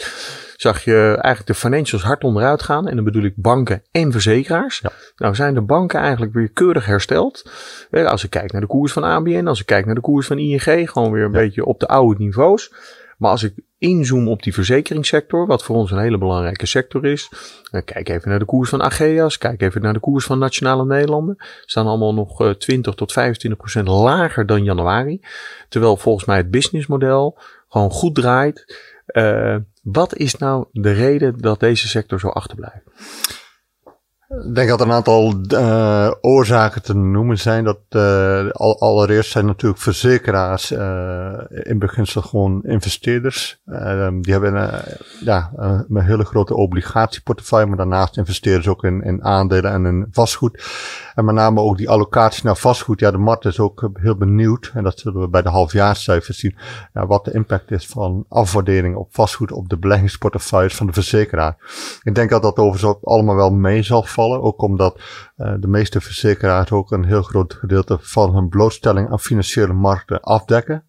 zag 0.55 0.83
je 0.83 1.17
eigenlijk 1.19 1.47
de 1.47 1.53
financials 1.53 2.03
hard 2.03 2.23
onderuit 2.23 2.63
gaan. 2.63 2.87
En 2.87 2.95
dan 2.95 3.03
bedoel 3.03 3.23
ik 3.23 3.33
banken 3.35 3.81
en 3.91 4.11
verzekeraars. 4.11 4.79
Ja. 4.79 4.91
Nou 5.15 5.35
zijn 5.35 5.53
de 5.53 5.61
banken 5.61 5.99
eigenlijk 5.99 6.33
weer 6.33 6.49
keurig 6.49 6.85
hersteld. 6.85 7.51
Als 7.91 8.23
ik 8.23 8.29
kijk 8.29 8.51
naar 8.51 8.61
de 8.61 8.67
koers 8.67 8.93
van 8.93 9.03
ABN, 9.03 9.47
als 9.47 9.59
ik 9.59 9.65
kijk 9.65 9.85
naar 9.85 9.95
de 9.95 10.01
koers 10.01 10.27
van 10.27 10.39
ING, 10.39 10.91
gewoon 10.91 11.11
weer 11.11 11.23
een 11.23 11.31
beetje 11.31 11.65
op 11.65 11.79
de 11.79 11.87
oude 11.87 12.23
niveaus. 12.23 12.71
Maar 13.21 13.31
als 13.31 13.43
ik 13.43 13.53
inzoom 13.77 14.27
op 14.27 14.43
die 14.43 14.53
verzekeringssector, 14.53 15.47
wat 15.47 15.63
voor 15.63 15.75
ons 15.75 15.91
een 15.91 15.99
hele 15.99 16.17
belangrijke 16.17 16.65
sector 16.65 17.05
is. 17.05 17.29
Kijk 17.85 18.09
even 18.09 18.29
naar 18.29 18.39
de 18.39 18.45
koers 18.45 18.69
van 18.69 18.81
Ageas, 18.81 19.37
kijk 19.37 19.61
even 19.61 19.81
naar 19.81 19.93
de 19.93 19.99
koers 19.99 20.25
van 20.25 20.39
Nationale 20.39 20.85
Nederlanden. 20.85 21.35
Staan 21.65 21.87
allemaal 21.87 22.13
nog 22.13 22.55
20 22.57 22.91
eh, 22.91 22.97
tot 22.97 23.11
25 23.11 23.59
procent 23.59 23.87
lager 23.87 24.45
dan 24.45 24.63
januari. 24.63 25.21
Terwijl 25.69 25.97
volgens 25.97 26.25
mij 26.25 26.37
het 26.37 26.51
businessmodel 26.51 27.37
gewoon 27.69 27.91
goed 27.91 28.15
draait. 28.15 28.81
Uh, 29.07 29.55
wat 29.83 30.15
is 30.15 30.35
nou 30.35 30.65
de 30.71 30.91
reden 30.91 31.37
dat 31.37 31.59
deze 31.59 31.87
sector 31.87 32.19
zo 32.19 32.27
achterblijft? 32.27 32.83
Ik 34.31 34.55
denk 34.55 34.69
dat 34.69 34.79
er 34.79 34.85
een 34.85 34.93
aantal 34.93 35.33
uh, 35.47 36.11
oorzaken 36.21 36.81
te 36.81 36.95
noemen 36.95 37.37
zijn. 37.37 37.63
Dat 37.63 37.79
uh, 37.89 38.49
al, 38.49 38.79
allereerst 38.79 39.31
zijn 39.31 39.45
natuurlijk 39.45 39.81
verzekeraars 39.81 40.71
uh, 40.71 41.33
in 41.49 41.79
beginsel 41.79 42.21
gewoon 42.21 42.63
investeerders. 42.63 43.61
die 44.21 44.33
hebben 44.33 44.83
ja, 45.23 45.51
een 45.55 46.01
hele 46.01 46.25
grote 46.25 46.55
obligatieportefeuille, 46.55 47.67
maar 47.67 47.77
daarnaast 47.77 48.17
investeren 48.17 48.63
ze 48.63 48.69
ook 48.69 48.83
in, 48.83 49.01
in 49.01 49.23
aandelen 49.23 49.71
en 49.71 49.85
in 49.85 50.07
vastgoed. 50.11 50.63
En 51.15 51.25
met 51.25 51.35
name 51.35 51.61
ook 51.61 51.77
die 51.77 51.89
allocatie 51.89 52.45
naar 52.45 52.57
vastgoed. 52.57 52.99
Ja, 52.99 53.11
de 53.11 53.17
markt 53.17 53.45
is 53.45 53.59
ook 53.59 53.89
heel 53.93 54.15
benieuwd. 54.15 54.71
En 54.73 54.83
dat 54.83 54.99
zullen 54.99 55.21
we 55.21 55.29
bij 55.29 55.41
de 55.41 55.49
halfjaarscijfers 55.49 56.39
zien. 56.39 56.55
Ja, 56.93 57.05
wat 57.05 57.25
de 57.25 57.33
impact 57.33 57.71
is 57.71 57.87
van 57.87 58.25
afwaardering 58.29 58.95
op 58.95 59.07
vastgoed 59.11 59.51
op 59.51 59.69
de 59.69 59.77
beleggingsportefeuilles 59.77 60.75
van 60.75 60.87
de 60.87 60.93
verzekeraar. 60.93 61.57
Ik 62.03 62.15
denk 62.15 62.29
dat 62.29 62.41
dat 62.41 62.57
overigens 62.57 62.91
ook 62.91 63.03
allemaal 63.03 63.35
wel 63.35 63.51
mee 63.51 63.83
zal 63.83 64.03
vallen. 64.03 64.19
Ook 64.29 64.61
omdat 64.61 65.01
uh, 65.37 65.53
de 65.59 65.67
meeste 65.67 66.01
verzekeraars 66.01 66.71
ook 66.71 66.91
een 66.91 67.05
heel 67.05 67.23
groot 67.23 67.53
gedeelte 67.53 67.97
van 68.01 68.33
hun 68.33 68.49
blootstelling 68.49 69.09
aan 69.09 69.19
financiële 69.19 69.73
markten 69.73 70.21
afdekken. 70.21 70.85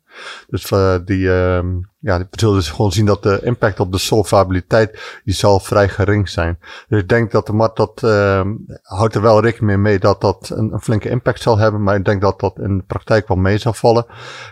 Dus 0.47 0.71
uh, 0.71 0.97
die, 1.05 1.25
uh, 1.25 1.61
ja, 2.02 2.18
we 2.18 2.26
zullen 2.30 2.54
dus 2.54 2.71
gewoon 2.71 2.92
zien 2.92 3.06
dat 3.06 3.23
de 3.23 3.40
impact 3.42 3.80
op 3.80 3.92
de 3.92 3.99
solvabiliteit, 3.99 5.21
die 5.25 5.35
zal 5.35 5.61
vrij 5.61 5.88
gering 5.88 6.28
zijn. 6.28 6.59
Dus 6.88 7.00
ik 7.00 7.09
denk 7.09 7.30
dat 7.30 7.47
de 7.47 7.52
markt 7.52 7.76
dat, 7.76 8.02
uh, 8.04 8.40
houdt 8.82 9.14
er 9.14 9.23
wel 9.23 9.40
rekening 9.40 9.80
mee 9.80 9.99
dat 9.99 10.21
dat 10.21 10.50
een, 10.54 10.73
een, 10.73 10.80
flinke 10.80 11.09
impact 11.09 11.42
zal 11.42 11.59
hebben, 11.59 11.82
maar 11.82 11.97
ik 11.97 12.04
denk 12.04 12.21
dat 12.21 12.40
dat 12.40 12.59
in 12.59 12.76
de 12.76 12.85
praktijk 12.85 13.28
wel 13.28 13.37
mee 13.37 13.59
zal 13.59 13.73
vallen. 13.73 14.06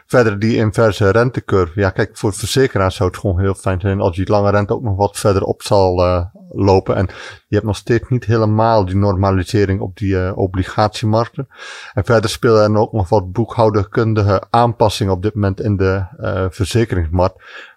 Verder 0.06 0.38
die 0.38 0.56
inverse 0.56 1.10
rentecurve. 1.10 1.80
Ja, 1.80 1.90
kijk, 1.90 2.16
voor 2.16 2.32
verzekeraars 2.32 2.96
zou 2.96 3.08
het 3.08 3.18
gewoon 3.18 3.40
heel 3.40 3.54
fijn 3.54 3.80
zijn 3.80 4.00
als 4.00 4.16
die 4.16 4.30
lange 4.30 4.50
rente 4.50 4.74
ook 4.74 4.82
nog 4.82 4.96
wat 4.96 5.18
verder 5.18 5.42
op 5.42 5.62
zal 5.62 6.04
uh, 6.04 6.24
lopen. 6.50 6.96
En 6.96 7.06
je 7.48 7.54
hebt 7.54 7.66
nog 7.66 7.76
steeds 7.76 8.08
niet 8.08 8.24
helemaal 8.24 8.84
die 8.84 8.96
normalisering 8.96 9.80
op 9.80 9.96
die 9.96 10.12
uh, 10.12 10.32
obligatiemarkten. 10.34 11.48
En 11.92 12.04
verder 12.04 12.30
spelen 12.30 12.72
er 12.72 12.80
ook 12.80 12.92
nog 12.92 13.08
wat 13.08 13.32
boekhouderkundige 13.32 14.42
aanpassingen 14.50 15.12
op 15.12 15.22
dit 15.22 15.34
moment 15.34 15.60
in 15.60 15.76
de 15.76 16.04
uh, 16.20 16.46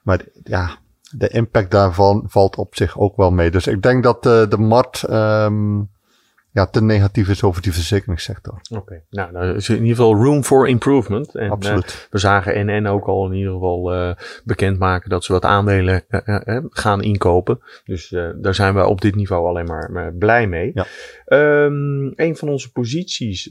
Maar 0.03 0.25
ja, 0.43 0.77
de 1.11 1.27
impact 1.27 1.71
daarvan 1.71 2.23
valt 2.27 2.55
op 2.55 2.75
zich 2.75 2.99
ook 2.99 3.17
wel 3.17 3.31
mee. 3.31 3.51
Dus 3.51 3.67
ik 3.67 3.81
denk 3.81 4.03
dat 4.03 4.25
uh, 4.25 4.47
de 4.49 4.57
markt 4.57 5.09
um, 5.09 5.89
ja, 6.53 6.67
te 6.67 6.81
negatief 6.81 7.29
is 7.29 7.43
over 7.43 7.61
die 7.61 7.73
verzekeringssector. 7.73 8.53
Oké, 8.53 8.79
okay. 8.79 9.03
nou, 9.09 9.31
nou 9.31 9.55
is 9.55 9.69
in 9.69 9.75
ieder 9.75 9.95
geval 9.95 10.15
room 10.15 10.43
for 10.43 10.67
improvement. 10.67 11.35
En, 11.35 11.49
Absoluut. 11.49 11.85
Uh, 11.85 12.11
we 12.11 12.17
zagen 12.17 12.65
NN 12.65 12.87
ook 12.87 13.05
al 13.05 13.25
in 13.25 13.33
ieder 13.33 13.53
geval 13.53 13.93
uh, 13.93 14.11
bekendmaken 14.43 15.09
dat 15.09 15.23
ze 15.23 15.31
wat 15.31 15.45
aandelen 15.45 16.03
uh, 16.09 16.57
gaan 16.69 17.01
inkopen. 17.01 17.59
Dus 17.85 18.09
daar 18.35 18.55
zijn 18.55 18.73
we 18.73 18.85
op 18.85 19.01
dit 19.01 19.15
niveau 19.15 19.47
alleen 19.47 19.65
maar, 19.65 19.91
maar 19.91 20.13
blij 20.13 20.47
mee. 20.47 20.71
Ja. 20.73 20.85
Um, 21.65 22.11
een 22.15 22.35
van 22.35 22.49
onze 22.49 22.71
posities 22.71 23.43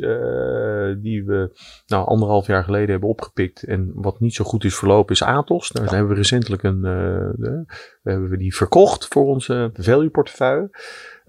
die 0.99 1.25
we 1.25 1.59
nou, 1.87 2.07
anderhalf 2.07 2.47
jaar 2.47 2.65
geleden 2.65 2.91
hebben 2.91 3.09
opgepikt 3.09 3.63
en 3.63 3.91
wat 3.95 4.21
niet 4.21 4.35
zo 4.35 4.45
goed 4.45 4.65
is 4.65 4.77
verlopen 4.77 5.15
is 5.15 5.23
Atos. 5.23 5.69
Daar 5.69 5.85
ja. 5.85 5.91
hebben 5.91 6.09
we 6.09 6.15
recentelijk 6.15 6.63
een, 6.63 6.81
de, 6.81 7.65
hebben 8.03 8.29
we 8.29 8.37
die 8.37 8.57
verkocht 8.57 9.07
voor 9.09 9.25
onze 9.25 9.71
value 9.75 10.11
portefeuille. 10.11 10.71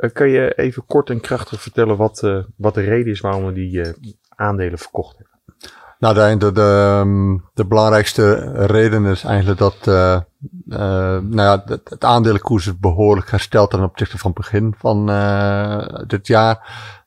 Uh, 0.04 0.10
kan 0.12 0.30
je 0.30 0.54
even 0.56 0.86
kort 0.86 1.10
en 1.10 1.20
krachtig 1.20 1.62
vertellen 1.62 1.98
wat, 1.98 2.22
uh, 2.24 2.44
wat 2.56 2.74
de 2.74 2.82
reden 2.82 3.12
is 3.12 3.20
waarom 3.20 3.46
we 3.46 3.54
die 3.54 3.72
uh, 3.72 3.94
aandelen 4.30 4.78
verkocht 4.78 5.18
hebben? 5.18 5.32
Nou, 6.00 6.16
de, 6.16 6.38
de, 6.38 6.52
de, 6.52 7.40
de, 7.54 7.66
belangrijkste 7.66 8.52
reden 8.66 9.06
is 9.06 9.24
eigenlijk 9.24 9.60
dat 9.60 9.86
nou 9.86 11.36
ja, 11.36 11.64
het, 11.66 12.04
aandelenkoers 12.04 12.68
is 12.68 12.80
behoorlijk 12.80 13.32
hersteld 13.32 13.70
ten 13.70 13.84
opzichte 13.84 14.18
van 14.18 14.32
het 14.32 14.40
begin 14.40 14.76
van 14.78 15.06
dit 16.08 16.28
jaar. 16.28 16.56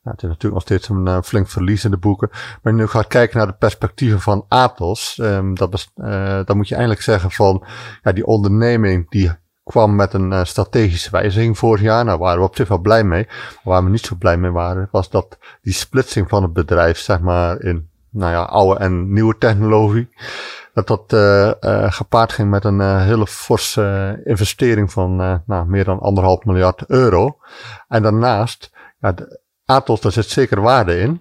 Nou, 0.02 0.16
het 0.16 0.22
is 0.22 0.28
natuurlijk 0.28 0.54
nog 0.54 0.62
steeds 0.62 0.88
een 0.88 1.22
flink 1.24 1.48
verlies 1.48 1.84
in 1.84 1.90
de 1.90 1.96
boeken. 1.96 2.30
Maar 2.62 2.72
nu 2.72 2.86
gaat 2.86 3.06
kijken 3.06 3.38
naar 3.38 3.46
de 3.46 3.52
perspectieven 3.52 4.20
van 4.20 4.44
Atos, 4.48 5.18
um, 5.22 5.54
dat 5.54 5.90
dan 6.46 6.56
moet 6.56 6.68
je 6.68 6.74
eigenlijk 6.74 7.04
zeggen 7.04 7.30
van 7.30 7.64
ja, 8.02 8.12
die 8.12 8.26
onderneming 8.26 9.10
die 9.10 9.32
kwam 9.66 9.94
met 9.94 10.12
een 10.12 10.32
uh, 10.32 10.44
strategische 10.44 11.10
wijziging 11.10 11.58
vorig 11.58 11.80
jaar. 11.80 12.04
Nou, 12.04 12.18
waren 12.18 12.38
we 12.38 12.46
op 12.46 12.56
zich 12.56 12.68
wel 12.68 12.78
blij 12.78 13.04
mee. 13.04 13.26
Maar 13.26 13.60
waar 13.62 13.84
we 13.84 13.90
niet 13.90 14.06
zo 14.06 14.16
blij 14.18 14.36
mee 14.36 14.50
waren, 14.50 14.88
was 14.90 15.10
dat 15.10 15.38
die 15.62 15.72
splitsing 15.72 16.28
van 16.28 16.42
het 16.42 16.52
bedrijf, 16.52 16.98
zeg 16.98 17.20
maar, 17.20 17.60
in, 17.60 17.88
nou 18.10 18.32
ja, 18.32 18.42
oude 18.42 18.80
en 18.80 19.12
nieuwe 19.12 19.38
technologie, 19.38 20.08
dat 20.72 20.86
dat 20.86 21.12
uh, 21.12 21.92
gepaard 21.92 22.32
ging 22.32 22.50
met 22.50 22.64
een 22.64 23.00
hele 23.00 23.26
forse 23.26 24.20
investering 24.24 24.92
van, 24.92 25.16
nou, 25.46 25.66
meer 25.66 25.84
dan 25.84 25.98
anderhalf 25.98 26.44
miljard 26.44 26.84
euro. 26.86 27.38
En 27.88 28.02
daarnaast, 28.02 28.70
ja, 28.98 29.12
de, 29.12 29.40
Atos, 29.64 30.00
daar 30.00 30.12
zit 30.12 30.28
zeker 30.28 30.60
waarde 30.60 30.98
in. 30.98 31.20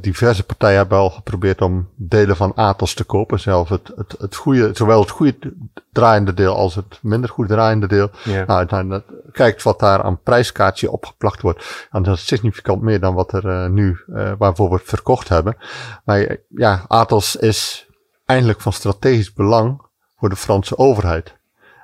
Diverse 0.00 0.44
partijen 0.44 0.76
hebben 0.76 0.98
al 0.98 1.10
geprobeerd 1.10 1.62
om 1.62 1.88
delen 1.96 2.36
van 2.36 2.54
Atos 2.54 2.94
te 2.94 3.04
kopen. 3.04 3.40
Zelf 3.40 3.68
het, 3.68 3.92
het, 3.96 4.14
het 4.18 4.36
goede, 4.36 4.70
zowel 4.72 5.00
het 5.00 5.10
goede 5.10 5.54
draaiende 5.92 6.34
deel 6.34 6.56
als 6.56 6.74
het 6.74 6.98
minder 7.02 7.30
goed 7.30 7.48
draaiende 7.48 7.86
deel. 7.86 8.10
Ja. 8.24 8.44
Nou, 8.44 8.66
dan 8.66 9.02
kijkt 9.32 9.62
wat 9.62 9.80
daar 9.80 10.02
aan 10.02 10.20
prijskaartje 10.22 10.90
opgeplakt 10.90 11.42
wordt. 11.42 11.86
En 11.90 12.02
dat 12.02 12.16
is 12.16 12.26
significant 12.26 12.82
meer 12.82 13.00
dan 13.00 13.14
wat 13.14 13.32
er 13.32 13.44
uh, 13.44 13.66
nu, 13.66 13.98
uh, 14.06 14.32
waarvoor 14.38 14.68
we 14.68 14.74
het 14.74 14.84
verkocht 14.84 15.28
hebben. 15.28 15.56
Maar 16.04 16.36
ja, 16.48 16.84
Atos 16.88 17.36
is 17.36 17.86
eindelijk 18.24 18.60
van 18.60 18.72
strategisch 18.72 19.32
belang 19.32 19.82
voor 20.18 20.28
de 20.28 20.36
Franse 20.36 20.78
overheid. 20.78 21.24
Die 21.24 21.34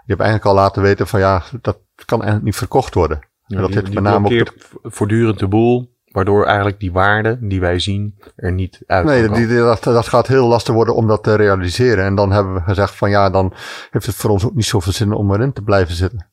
hebben 0.06 0.26
eigenlijk 0.26 0.56
al 0.56 0.62
laten 0.62 0.82
weten 0.82 1.06
van 1.06 1.20
ja, 1.20 1.42
dat 1.60 1.78
kan 2.04 2.18
eigenlijk 2.18 2.44
niet 2.44 2.56
verkocht 2.56 2.94
worden. 2.94 3.18
Ja, 3.46 3.56
en 3.56 3.62
dat 3.62 3.72
die, 3.72 3.94
met 3.94 4.02
name 4.02 4.24
ook 4.24 4.46
de... 4.46 4.52
voortdurend 4.82 5.38
de 5.38 5.48
boel. 5.48 5.98
Waardoor 6.10 6.44
eigenlijk 6.44 6.80
die 6.80 6.92
waarde 6.92 7.38
die 7.40 7.60
wij 7.60 7.78
zien 7.78 8.18
er 8.36 8.52
niet 8.52 8.80
uit 8.86 9.04
Nee, 9.04 9.28
die, 9.28 9.46
die, 9.46 9.56
dat, 9.56 9.84
dat 9.84 10.08
gaat 10.08 10.26
heel 10.26 10.46
lastig 10.46 10.74
worden 10.74 10.94
om 10.94 11.06
dat 11.06 11.22
te 11.22 11.34
realiseren. 11.34 12.04
En 12.04 12.14
dan 12.14 12.32
hebben 12.32 12.54
we 12.54 12.60
gezegd 12.60 12.94
van 12.94 13.10
ja, 13.10 13.30
dan 13.30 13.54
heeft 13.90 14.06
het 14.06 14.14
voor 14.14 14.30
ons 14.30 14.44
ook 14.44 14.54
niet 14.54 14.64
zoveel 14.64 14.92
zin 14.92 15.12
om 15.12 15.34
erin 15.34 15.52
te 15.52 15.62
blijven 15.62 15.94
zitten. 15.94 16.26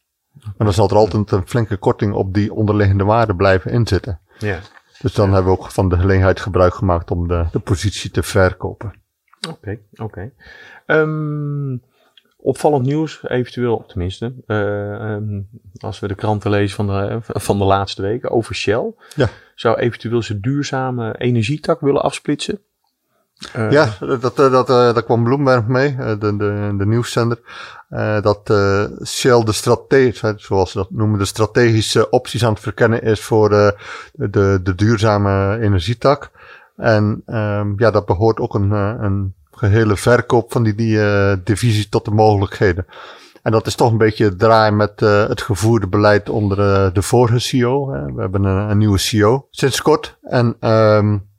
Maar 0.44 0.68
dan 0.68 0.74
zal 0.74 0.90
er 0.90 0.96
altijd 0.96 1.32
een 1.32 1.48
flinke 1.48 1.78
korting 1.78 2.14
op 2.14 2.34
die 2.34 2.54
onderliggende 2.54 3.04
waarde 3.04 3.36
blijven 3.36 3.72
inzitten. 3.72 4.20
Ja. 4.38 4.60
Dus 5.02 5.14
dan 5.14 5.34
hebben 5.34 5.54
we 5.54 5.60
ook 5.60 5.72
van 5.72 5.90
de 5.90 5.98
gelegenheid 5.98 6.40
gebruik 6.40 6.74
gemaakt 6.74 7.12
om 7.12 7.28
de, 7.28 7.46
de 7.52 7.60
positie 7.60 8.12
te 8.12 8.24
verkopen. 8.24 8.94
Oké, 9.48 9.58
okay, 9.58 9.82
oké. 9.94 10.04
Okay. 10.04 11.00
Um, 11.00 11.82
opvallend 12.38 12.86
nieuws, 12.86 13.20
eventueel, 13.24 13.84
tenminste, 13.88 14.34
uh, 14.48 15.12
um, 15.12 15.48
als 15.78 16.00
we 16.00 16.08
de 16.08 16.16
kranten 16.16 16.50
lezen 16.50 16.76
van 16.76 16.88
de, 16.88 17.20
van 17.22 17.58
de 17.58 17.64
laatste 17.64 18.02
weken 18.02 18.32
over 18.32 18.56
Shell. 18.56 18.94
Ja. 19.16 19.30
Zou 19.56 19.78
eventueel 19.78 20.22
zijn 20.22 20.42
duurzame 20.42 21.16
energietak 21.18 21.82
willen 21.82 22.02
afsplitsen. 22.02 22.60
Uh, 23.56 23.72
ja, 23.72 23.90
dat, 24.00 24.22
dat, 24.22 24.36
dat, 24.36 24.68
dat 24.68 25.04
kwam 25.04 25.24
Bloomberg 25.24 25.68
mee, 25.68 25.96
de, 25.96 26.18
de, 26.18 26.74
de 26.78 26.86
nieuwszender. 26.86 27.40
Uh, 27.90 28.22
dat 28.22 28.50
uh, 28.50 28.86
Shell 29.06 29.44
de 29.44 29.52
strategie, 29.52 30.34
zoals 30.36 30.72
ze 30.72 30.78
dat 30.78 30.92
noemen, 30.92 31.20
de 31.20 31.26
strategische 31.26 32.10
opties 32.10 32.46
aan 32.46 32.54
het 32.54 32.62
verkennen 32.62 33.02
is 33.02 33.22
voor 33.22 33.50
de, 33.50 33.78
de, 34.14 34.60
de 34.64 34.76
duurzame 34.76 35.60
energietak. 35.60 36.32
En 36.76 37.24
um, 37.26 37.74
ja, 37.78 37.92
dat 37.92 38.06
behoort 38.06 38.40
ook 38.40 38.54
een, 38.54 38.72
een 38.72 39.34
gehele 39.58 39.98
verkoop 39.98 40.52
van 40.52 40.64
die, 40.64 40.76
die 40.76 40.98
uh, 40.98 41.34
divisie 41.44 41.90
tot 41.90 42.06
de 42.06 42.12
mogelijkheden. 42.12 42.86
En 43.48 43.54
dat 43.54 43.68
is 43.68 43.76
toch 43.76 43.92
een 43.92 43.98
beetje 43.98 44.26
het 44.26 44.40
draaien 44.40 44.76
met 44.76 45.02
uh, 45.02 45.28
het 45.28 45.42
gevoerde 45.42 45.88
beleid 45.88 46.30
onder 46.30 46.60
uh, 46.60 46.94
de 46.94 47.02
vorige 47.02 47.40
CEO. 47.40 47.94
Hè. 47.94 48.14
We 48.14 48.22
hebben 48.22 48.44
een, 48.44 48.70
een, 48.70 48.78
nieuwe 48.78 48.98
CEO 48.98 49.48
sinds 49.52 49.82
kort. 49.82 50.18
En 50.22 50.58
um, 50.72 51.30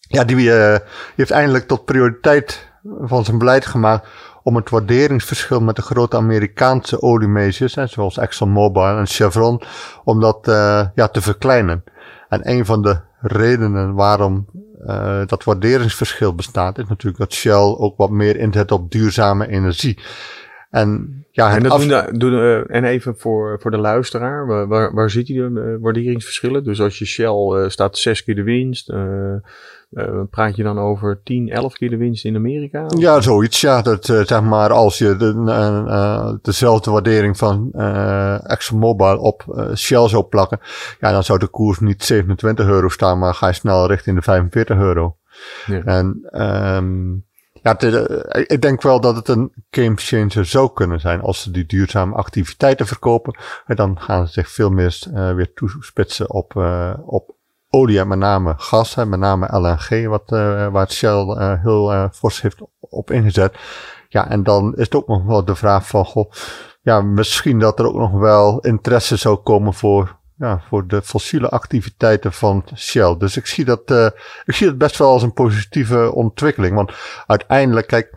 ja, 0.00 0.24
die, 0.24 0.36
uh, 0.36 0.76
heeft 1.16 1.30
eindelijk 1.30 1.66
tot 1.66 1.84
prioriteit 1.84 2.70
van 3.00 3.24
zijn 3.24 3.38
beleid 3.38 3.66
gemaakt 3.66 4.08
om 4.42 4.56
het 4.56 4.70
waarderingsverschil 4.70 5.60
met 5.60 5.76
de 5.76 5.82
grote 5.82 6.16
Amerikaanse 6.16 7.02
oliemajors, 7.02 7.76
zoals 7.84 8.18
ExxonMobil 8.18 8.98
en 8.98 9.06
Chevron, 9.06 9.62
om 10.04 10.20
dat 10.20 10.38
ja, 10.94 11.08
te 11.12 11.20
verkleinen. 11.20 11.84
En 12.28 12.50
een 12.50 12.66
van 12.66 12.82
de 12.82 13.00
redenen 13.20 13.94
waarom 13.94 14.46
uh, 14.86 15.26
dat 15.26 15.44
waarderingsverschil 15.44 16.34
bestaat, 16.34 16.78
is 16.78 16.88
natuurlijk 16.88 17.18
dat 17.18 17.32
Shell 17.32 17.74
ook 17.78 17.96
wat 17.96 18.10
meer 18.10 18.36
inzet 18.36 18.72
op 18.72 18.90
duurzame 18.90 19.48
energie. 19.48 19.98
En, 20.72 21.24
ja, 21.30 21.56
en, 21.56 21.62
dat 21.62 21.80
doen, 21.80 22.18
doen 22.18 22.32
uh, 22.32 22.74
en 22.74 22.84
even 22.84 23.16
voor, 23.16 23.58
voor 23.60 23.70
de 23.70 23.78
luisteraar, 23.78 24.66
waar, 24.68 24.94
waar, 24.94 25.10
ziet 25.10 25.26
je 25.26 25.34
de 25.34 25.60
uh, 25.60 25.82
waarderingsverschillen? 25.82 26.64
Dus 26.64 26.80
als 26.80 26.98
je 26.98 27.04
Shell 27.04 27.68
staat 27.68 27.98
zes 27.98 28.24
keer 28.24 28.34
de 28.34 28.42
winst, 28.42 28.90
uh, 28.90 29.34
praat 30.30 30.56
je 30.56 30.62
dan 30.62 30.78
over 30.78 31.20
10, 31.24 31.48
11 31.48 31.74
keer 31.74 31.90
de 31.90 31.96
winst 31.96 32.24
in 32.24 32.36
Amerika? 32.36 32.86
Ja, 32.98 33.20
zoiets. 33.20 33.60
Ja, 33.60 33.82
dat 33.82 34.04
zeg 34.04 34.42
maar 34.42 34.70
als 34.70 34.98
je 34.98 35.16
de, 35.16 36.38
dezelfde 36.42 36.90
waardering 36.90 37.36
van 37.36 37.72
ExxonMobil 38.42 39.16
op 39.16 39.70
Shell 39.76 40.08
zou 40.08 40.24
plakken, 40.24 40.60
ja, 41.00 41.12
dan 41.12 41.24
zou 41.24 41.38
de 41.38 41.48
koers 41.48 41.78
niet 41.78 42.04
27 42.04 42.66
euro 42.66 42.88
staan, 42.88 43.18
maar 43.18 43.34
ga 43.34 43.46
je 43.46 43.52
snel 43.52 43.86
richting 43.86 44.16
de 44.16 44.22
45 44.22 44.76
euro. 44.76 45.16
Ja. 45.66 45.82
En 45.84 46.28
um, 46.76 47.24
ja, 47.62 47.74
te, 47.74 48.44
ik 48.46 48.62
denk 48.62 48.82
wel 48.82 49.00
dat 49.00 49.16
het 49.16 49.28
een 49.28 49.52
game 49.70 49.96
changer 49.96 50.46
zou 50.46 50.72
kunnen 50.72 51.00
zijn 51.00 51.20
als 51.20 51.42
ze 51.42 51.50
die 51.50 51.66
duurzame 51.66 52.14
activiteiten 52.14 52.86
verkopen. 52.86 53.38
En 53.66 53.76
dan 53.76 54.00
gaan 54.00 54.26
ze 54.26 54.32
zich 54.32 54.50
veel 54.50 54.70
meer 54.70 54.98
weer 55.10 55.52
toespitsen 55.54 56.30
op, 56.30 56.56
op 57.04 57.34
olie 57.70 57.98
en 57.98 58.08
met 58.08 58.18
name 58.18 58.54
gas, 58.56 58.94
hè, 58.94 59.06
met 59.06 59.18
name 59.18 59.58
LNG, 59.58 60.06
wat, 60.06 60.32
uh, 60.32 60.68
waar 60.68 60.90
Shell 60.90 61.36
heel 61.62 62.08
fors 62.12 62.42
heeft 62.42 62.58
op 62.80 63.10
ingezet. 63.10 63.56
Ja, 64.08 64.28
en 64.28 64.42
dan 64.42 64.74
is 64.74 64.84
het 64.84 64.94
ook 64.94 65.08
nog 65.08 65.24
wel 65.24 65.44
de 65.44 65.54
vraag 65.54 65.86
van, 65.86 66.04
goh, 66.04 66.32
ja, 66.82 67.00
misschien 67.00 67.58
dat 67.58 67.78
er 67.78 67.86
ook 67.86 67.96
nog 67.96 68.12
wel 68.12 68.60
interesse 68.60 69.16
zou 69.16 69.36
komen 69.36 69.74
voor, 69.74 70.16
ja, 70.42 70.60
voor 70.68 70.86
de 70.86 71.02
fossiele 71.02 71.48
activiteiten 71.48 72.32
van 72.32 72.64
Shell. 72.76 73.16
Dus 73.18 73.36
ik 73.36 73.46
zie 73.46 73.64
dat, 73.64 73.90
uh, 73.90 74.06
ik 74.44 74.54
zie 74.54 74.66
dat 74.66 74.78
best 74.78 74.98
wel 74.98 75.08
als 75.08 75.22
een 75.22 75.32
positieve 75.32 76.12
ontwikkeling. 76.12 76.74
Want 76.74 76.92
uiteindelijk, 77.26 77.86
kijk, 77.86 78.14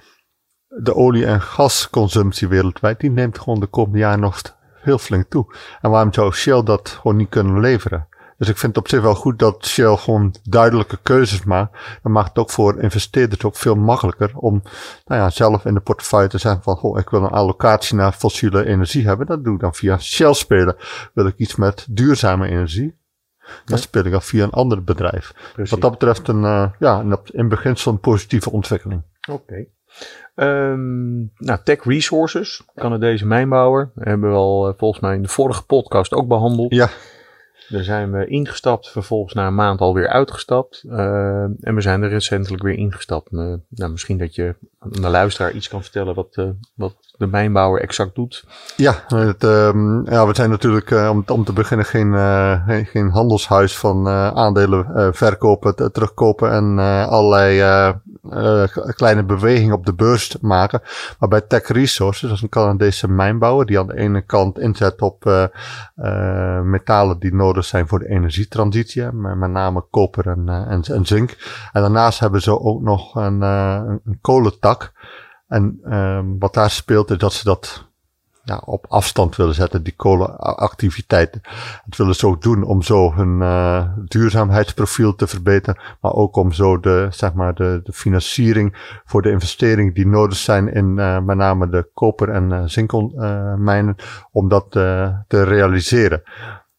de 0.67 0.95
olie- 0.95 1.25
en 1.25 1.41
gasconsumptie 1.41 2.47
wereldwijd, 2.47 2.99
die 2.99 3.11
neemt 3.11 3.39
gewoon 3.39 3.59
de 3.59 3.67
komende 3.67 3.97
jaren 3.97 4.19
nog 4.19 4.41
heel 4.81 4.97
flink 4.97 5.29
toe. 5.29 5.55
En 5.81 5.89
waarom 5.89 6.13
zou 6.13 6.33
Shell 6.33 6.63
dat 6.63 6.89
gewoon 6.89 7.17
niet 7.17 7.29
kunnen 7.29 7.59
leveren? 7.59 8.07
Dus 8.37 8.49
ik 8.49 8.57
vind 8.57 8.75
het 8.75 8.83
op 8.83 8.89
zich 8.89 9.01
wel 9.01 9.15
goed 9.15 9.39
dat 9.39 9.65
Shell 9.65 9.95
gewoon 9.95 10.35
duidelijke 10.43 10.97
keuzes 11.03 11.43
maakt. 11.43 11.77
Dan 12.03 12.11
maakt 12.11 12.29
het 12.29 12.37
ook 12.37 12.49
voor 12.49 12.81
investeerders 12.81 13.43
ook 13.43 13.55
veel 13.55 13.75
makkelijker 13.75 14.31
om 14.35 14.61
nou 15.05 15.21
ja, 15.21 15.29
zelf 15.29 15.65
in 15.65 15.73
de 15.73 15.79
portefeuille 15.79 16.27
te 16.27 16.37
zeggen 16.37 16.63
van, 16.63 16.75
goh, 16.75 16.99
ik 16.99 17.09
wil 17.09 17.23
een 17.23 17.29
allocatie 17.29 17.95
naar 17.95 18.11
fossiele 18.11 18.65
energie 18.65 19.05
hebben. 19.07 19.27
Dat 19.27 19.43
doe 19.43 19.53
ik 19.53 19.59
dan 19.59 19.75
via 19.75 19.97
Shell 19.97 20.33
spelen. 20.33 20.75
Wil 21.13 21.27
ik 21.27 21.37
iets 21.37 21.55
met 21.55 21.85
duurzame 21.89 22.47
energie? 22.47 22.95
Dan 23.65 23.77
speel 23.77 24.05
ik 24.05 24.11
dan 24.11 24.21
via 24.21 24.43
een 24.43 24.51
ander 24.51 24.83
bedrijf. 24.83 25.33
Precies. 25.53 25.71
Wat 25.71 25.81
dat 25.81 25.91
betreft 25.91 26.27
een, 26.27 26.43
uh, 26.43 26.69
ja, 26.79 26.99
een, 26.99 27.19
in 27.25 27.47
beginsel 27.47 27.91
een 27.91 27.99
positieve 27.99 28.51
ontwikkeling. 28.51 29.01
Oké. 29.29 29.41
Okay. 29.41 29.69
Um, 30.35 31.31
nou, 31.37 31.59
Tech 31.63 31.83
Resources, 31.83 32.63
Canadese 32.75 33.25
mijnbouwer, 33.25 33.91
hebben 33.95 34.29
we 34.29 34.35
al 34.35 34.67
uh, 34.67 34.73
volgens 34.77 35.01
mij 35.01 35.15
in 35.15 35.21
de 35.21 35.27
vorige 35.27 35.65
podcast 35.65 36.13
ook 36.13 36.27
behandeld. 36.27 36.73
Ja. 36.73 36.89
Daar 37.69 37.83
zijn 37.83 38.11
we 38.11 38.25
ingestapt, 38.25 38.89
vervolgens 38.89 39.33
na 39.33 39.47
een 39.47 39.55
maand 39.55 39.79
alweer 39.79 40.07
uitgestapt. 40.07 40.83
Uh, 40.85 41.43
en 41.43 41.75
we 41.75 41.81
zijn 41.81 42.01
er 42.01 42.09
recentelijk 42.09 42.63
weer 42.63 42.77
ingestapt. 42.77 43.31
Uh, 43.31 43.53
nou, 43.69 43.91
misschien 43.91 44.17
dat 44.17 44.35
je 44.35 44.55
aan 44.79 44.91
de 44.91 45.09
luisteraar 45.09 45.51
iets 45.51 45.67
kan 45.67 45.81
vertellen 45.81 46.15
wat, 46.15 46.35
uh, 46.37 46.49
wat 46.73 46.95
de 47.17 47.27
mijnbouwer 47.27 47.81
exact 47.81 48.15
doet. 48.15 48.45
Ja, 48.75 48.95
het, 49.07 49.43
um, 49.43 50.09
ja 50.09 50.27
we 50.27 50.35
zijn 50.35 50.49
natuurlijk 50.49 50.91
om, 50.91 51.23
om 51.27 51.43
te 51.43 51.53
beginnen 51.53 51.85
geen, 51.85 52.13
geen 52.85 53.09
handelshuis 53.09 53.77
van 53.77 54.07
aandelen 54.07 55.13
verkopen, 55.15 55.91
terugkopen 55.91 56.51
en 56.51 56.77
allerlei 57.07 57.93
kleine 58.95 59.23
beweging 59.23 59.73
op 59.73 59.85
de 59.85 59.93
beurs 59.93 60.37
maken. 60.41 60.81
Maar 61.19 61.29
bij 61.29 61.41
Tech 61.41 61.67
Resources, 61.67 62.21
dat 62.21 62.37
is 62.37 62.41
een 62.41 62.49
Canadese 62.49 63.07
mijnbouwer, 63.07 63.65
die 63.65 63.79
aan 63.79 63.87
de 63.87 63.97
ene 63.97 64.21
kant 64.21 64.59
inzet 64.59 65.01
op 65.01 65.49
metalen 66.63 67.19
die 67.19 67.33
nodig 67.33 67.65
zijn 67.65 67.87
voor 67.87 67.99
de 67.99 68.09
energietransitie, 68.09 69.11
met, 69.11 69.37
met 69.37 69.49
name 69.49 69.85
koper 69.89 70.27
en, 70.27 70.49
en, 70.49 70.81
en, 70.81 71.05
zink. 71.05 71.37
En 71.71 71.81
daarnaast 71.81 72.19
hebben 72.19 72.41
ze 72.41 72.59
ook 72.59 72.81
nog 72.81 73.15
een, 73.15 73.41
een 73.41 74.17
kolentak. 74.21 74.91
En 75.47 75.79
um, 75.83 76.39
wat 76.39 76.53
daar 76.53 76.69
speelt 76.69 77.11
is 77.11 77.17
dat 77.17 77.33
ze 77.33 77.43
dat 77.43 77.87
ja, 78.45 78.61
op 78.65 78.85
afstand 78.89 79.35
willen 79.35 79.53
zetten, 79.53 79.83
die 79.83 79.95
kolenactiviteiten. 79.95 81.41
Het 81.85 81.97
willen 81.97 82.23
ook 82.23 82.41
doen 82.41 82.63
om 82.63 82.81
zo 82.81 83.13
hun 83.13 83.41
uh, 83.41 83.87
duurzaamheidsprofiel 84.05 85.15
te 85.15 85.27
verbeteren, 85.27 85.81
maar 86.01 86.13
ook 86.13 86.35
om 86.35 86.51
zo 86.51 86.79
de, 86.79 87.07
zeg 87.09 87.33
maar, 87.33 87.53
de, 87.53 87.81
de 87.83 87.93
financiering 87.93 88.99
voor 89.05 89.21
de 89.21 89.31
investeringen 89.31 89.93
die 89.93 90.07
nodig 90.07 90.37
zijn 90.37 90.73
in 90.73 90.97
uh, 90.97 91.19
met 91.19 91.37
name 91.37 91.69
de 91.69 91.89
koper- 91.93 92.29
en 92.29 92.51
uh, 92.51 93.89
om 94.31 94.47
dat 94.47 94.71
te 94.71 95.43
realiseren. 95.43 96.23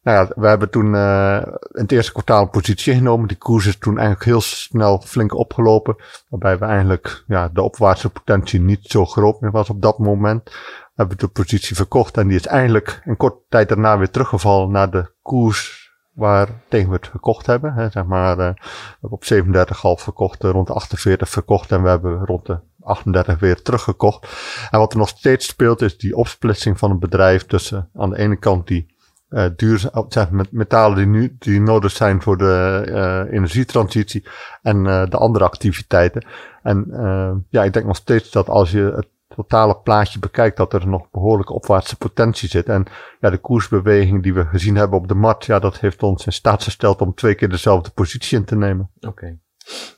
Nou 0.07 0.19
ja, 0.19 0.33
we 0.37 0.47
hebben 0.47 0.71
toen 0.71 0.95
uh, 0.95 1.43
in 1.73 1.83
het 1.83 1.93
eerste 1.93 2.13
kwartaal 2.13 2.49
positie 2.49 2.95
genomen. 2.95 3.29
Die 3.29 3.37
koers 3.37 3.67
is 3.67 3.79
toen 3.79 3.99
eigenlijk 3.99 4.25
heel 4.27 4.41
snel 4.41 5.03
flink 5.07 5.35
opgelopen. 5.35 5.97
Waarbij 6.29 6.59
we 6.59 6.65
eigenlijk 6.65 7.25
ja, 7.27 7.49
de 7.49 7.63
opwaartse 7.63 8.11
potentie 8.11 8.61
niet 8.61 8.81
zo 8.83 9.05
groot 9.05 9.41
meer 9.41 9.51
was 9.51 9.71
op 9.71 9.83
dat 9.83 9.99
moment 9.99 10.51
hebben 10.95 11.19
de 11.19 11.29
positie 11.29 11.77
verkocht 11.77 12.17
en 12.17 12.29
die 12.29 12.37
is 12.37 12.47
eigenlijk 12.47 13.01
een 13.05 13.17
korte 13.17 13.43
tijd 13.49 13.69
daarna 13.69 13.99
weer 13.99 14.11
teruggevallen 14.11 14.71
naar 14.71 14.91
de 14.91 15.11
koers 15.23 15.91
waar 16.13 16.49
tegen 16.69 16.89
we 16.89 16.95
het 16.95 17.07
gekocht 17.07 17.47
hebben. 17.47 17.73
Hè, 17.73 17.91
zeg 17.91 18.05
maar, 18.05 18.39
uh, 18.39 18.47
we 18.47 18.55
hebben 19.01 19.11
op 19.11 19.25
37,5 19.25 20.03
verkocht, 20.03 20.45
uh, 20.45 20.51
rond 20.51 20.67
de 20.67 20.73
48 20.73 21.29
verkocht 21.29 21.73
en 21.73 21.83
we 21.83 21.89
hebben 21.89 22.25
rond 22.25 22.47
de 22.47 22.59
38 22.81 23.39
weer 23.39 23.63
teruggekocht. 23.63 24.27
En 24.71 24.79
wat 24.79 24.93
er 24.93 24.99
nog 24.99 25.09
steeds 25.09 25.47
speelt 25.47 25.83
is 25.83 25.99
die 25.99 26.17
opsplitsing 26.17 26.79
van 26.79 26.91
het 26.91 27.01
bedrijf 27.01 27.47
tussen 27.47 27.91
aan 27.95 28.11
de 28.11 28.19
ene 28.19 28.37
kant 28.37 28.67
die 28.67 28.95
uh, 29.31 29.47
duurzaam, 29.57 30.05
zeg, 30.09 30.31
met 30.31 30.53
metalen 30.53 30.97
die, 30.97 31.07
nu, 31.07 31.37
die 31.39 31.61
nodig 31.61 31.91
zijn 31.91 32.23
voor 32.23 32.37
de 32.37 32.87
uh, 32.89 33.37
energietransitie 33.37 34.27
en 34.63 34.85
uh, 34.85 35.07
de 35.07 35.17
andere 35.17 35.45
activiteiten. 35.45 36.27
En 36.63 37.47
ja, 37.51 37.65
ik 37.65 37.73
denk 37.73 37.87
nog 37.87 37.97
steeds 37.97 38.31
dat 38.31 38.49
als 38.49 38.71
je 38.71 38.93
het 38.97 39.09
totale 39.37 39.77
plaatje 39.77 40.19
bekijkt, 40.19 40.57
dat 40.57 40.73
er 40.73 40.89
nog 40.89 41.11
behoorlijke 41.11 41.53
opwaartse 41.53 41.97
potentie 41.97 42.49
zit. 42.49 42.69
En 42.69 42.85
ja, 43.21 43.31
de 43.31 43.39
koersbeweging 43.39 44.23
die 44.23 44.35
we 44.35 44.45
gezien 44.45 44.77
hebben 44.77 44.99
op 44.99 45.09
de 45.09 45.15
markt, 45.15 45.45
ja, 45.45 45.59
dat 45.59 45.81
heeft 45.81 46.03
ons 46.03 46.27
in 46.27 46.33
staat 46.33 46.63
gesteld 46.63 47.01
om 47.01 47.15
twee 47.15 47.35
keer 47.35 47.49
dezelfde 47.49 47.91
positie 47.91 48.39
in 48.39 48.45
te 48.45 48.57
nemen. 48.57 48.91
Oké. 49.01 49.39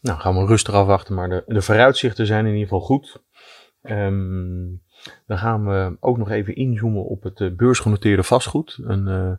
Nou, 0.00 0.20
gaan 0.20 0.36
we 0.36 0.46
rustig 0.46 0.74
afwachten, 0.74 1.14
maar 1.14 1.28
de, 1.28 1.42
de 1.46 1.62
vooruitzichten 1.62 2.26
zijn 2.26 2.46
in 2.46 2.52
ieder 2.52 2.68
geval 2.68 2.80
goed. 2.80 3.22
Um, 3.82 4.82
dan 5.26 5.38
gaan 5.38 5.66
we 5.66 5.96
ook 6.00 6.18
nog 6.18 6.30
even 6.30 6.54
inzoomen 6.54 7.04
op 7.04 7.22
het 7.22 7.40
uh, 7.40 7.56
beursgenoteerde 7.56 8.22
vastgoed. 8.22 8.78
Een, 8.82 9.06
uh, 9.06 9.32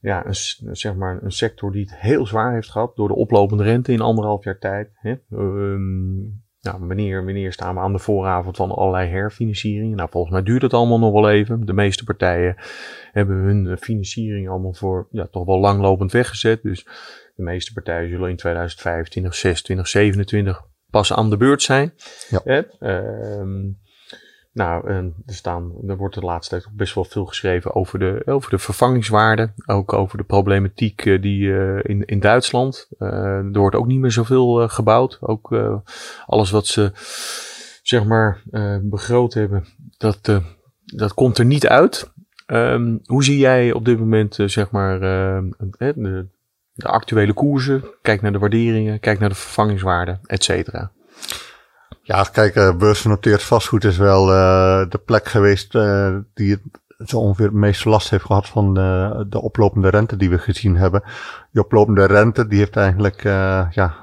ja, 0.00 0.26
een, 0.26 0.34
zeg 0.76 0.94
maar 0.94 1.22
een 1.22 1.32
sector 1.32 1.72
die 1.72 1.80
het 1.80 1.96
heel 1.96 2.26
zwaar 2.26 2.52
heeft 2.52 2.70
gehad 2.70 2.96
door 2.96 3.08
de 3.08 3.14
oplopende 3.14 3.62
rente 3.62 3.92
in 3.92 4.00
anderhalf 4.00 4.44
jaar 4.44 4.58
tijd. 4.58 4.90
Hè. 4.94 5.14
Um, 5.30 6.42
nou, 6.60 6.86
wanneer, 6.86 7.52
staan 7.52 7.74
we 7.74 7.80
aan 7.80 7.92
de 7.92 7.98
vooravond 7.98 8.56
van 8.56 8.70
allerlei 8.70 9.10
herfinancieringen? 9.10 9.96
Nou, 9.96 10.10
volgens 10.10 10.32
mij 10.32 10.42
duurt 10.42 10.62
het 10.62 10.74
allemaal 10.74 10.98
nog 10.98 11.12
wel 11.12 11.30
even. 11.30 11.66
De 11.66 11.72
meeste 11.72 12.04
partijen 12.04 12.56
hebben 13.12 13.36
hun 13.36 13.78
financiering 13.78 14.48
allemaal 14.48 14.74
voor 14.74 15.08
ja, 15.10 15.26
toch 15.26 15.44
wel 15.44 15.60
langlopend 15.60 16.12
weggezet. 16.12 16.62
Dus 16.62 16.84
de 17.34 17.42
meeste 17.42 17.72
partijen 17.72 18.08
zullen 18.08 18.30
in 18.30 18.36
2025, 18.36 19.34
26, 19.34 19.88
27 19.88 20.66
pas 20.94 21.12
aan 21.12 21.30
de 21.30 21.36
beurt 21.36 21.62
zijn. 21.62 21.94
Ja. 22.28 22.64
Eh, 22.78 23.42
nou, 24.52 24.88
er, 24.88 25.12
staan, 25.26 25.72
er 25.86 25.96
wordt 25.96 26.14
de 26.14 26.20
laatste 26.20 26.58
tijd 26.58 26.76
best 26.76 26.94
wel 26.94 27.04
veel 27.04 27.24
geschreven 27.24 27.74
over 27.74 27.98
de, 27.98 28.22
over 28.24 28.50
de 28.50 28.58
vervangingswaarde. 28.58 29.52
Ook 29.66 29.92
over 29.92 30.18
de 30.18 30.24
problematiek 30.24 31.04
uh, 31.04 31.22
die 31.22 31.40
uh, 31.40 31.78
in, 31.82 32.04
in 32.04 32.20
Duitsland. 32.20 32.88
Uh, 32.98 33.08
er 33.36 33.58
wordt 33.58 33.76
ook 33.76 33.86
niet 33.86 34.00
meer 34.00 34.10
zoveel 34.10 34.68
gebouwd. 34.68 35.18
Ook 35.20 35.54
alles 36.26 36.50
wat 36.50 36.66
ze 36.66 36.92
zeg 37.82 38.04
maar 38.04 38.42
begroot 38.82 39.34
hebben, 39.34 39.64
dat, 39.98 40.40
dat 40.84 41.14
komt 41.14 41.38
er 41.38 41.44
niet 41.44 41.66
uit. 41.66 42.12
Um, 42.46 43.00
hoe 43.04 43.24
zie 43.24 43.38
jij 43.38 43.72
op 43.72 43.84
dit 43.84 43.98
moment 43.98 44.38
zeg 44.46 44.70
maar 44.70 45.00
de, 45.00 46.26
de 46.74 46.88
actuele 46.88 47.32
koersen, 47.32 47.84
kijk 48.02 48.22
naar 48.22 48.32
de 48.32 48.38
waarderingen, 48.38 49.00
kijk 49.00 49.18
naar 49.18 49.28
de 49.28 49.34
vervangingswaarde, 49.34 50.18
et 50.26 50.44
cetera. 50.44 50.90
Ja, 52.02 52.22
kijk, 52.22 52.54
uh, 52.54 52.76
beursgenoteerd 52.76 53.42
vastgoed 53.42 53.84
is 53.84 53.96
wel 53.96 54.28
uh, 54.30 54.84
de 54.88 54.98
plek 54.98 55.28
geweest 55.28 55.74
uh, 55.74 56.16
die 56.34 56.50
het 56.50 57.08
zo 57.08 57.18
ongeveer 57.18 57.46
het 57.46 57.54
meeste 57.54 57.88
last 57.88 58.10
heeft 58.10 58.24
gehad 58.24 58.48
van 58.48 58.74
de 59.28 59.40
oplopende 59.40 59.88
rente 59.88 60.16
die 60.16 60.30
we 60.30 60.38
gezien 60.38 60.76
hebben. 60.76 61.02
Die 61.54 61.62
oplopende 61.62 62.04
rente 62.04 62.46
die 62.46 62.58
heeft 62.58 62.76
eigenlijk 62.76 63.22
ja, 63.70 63.94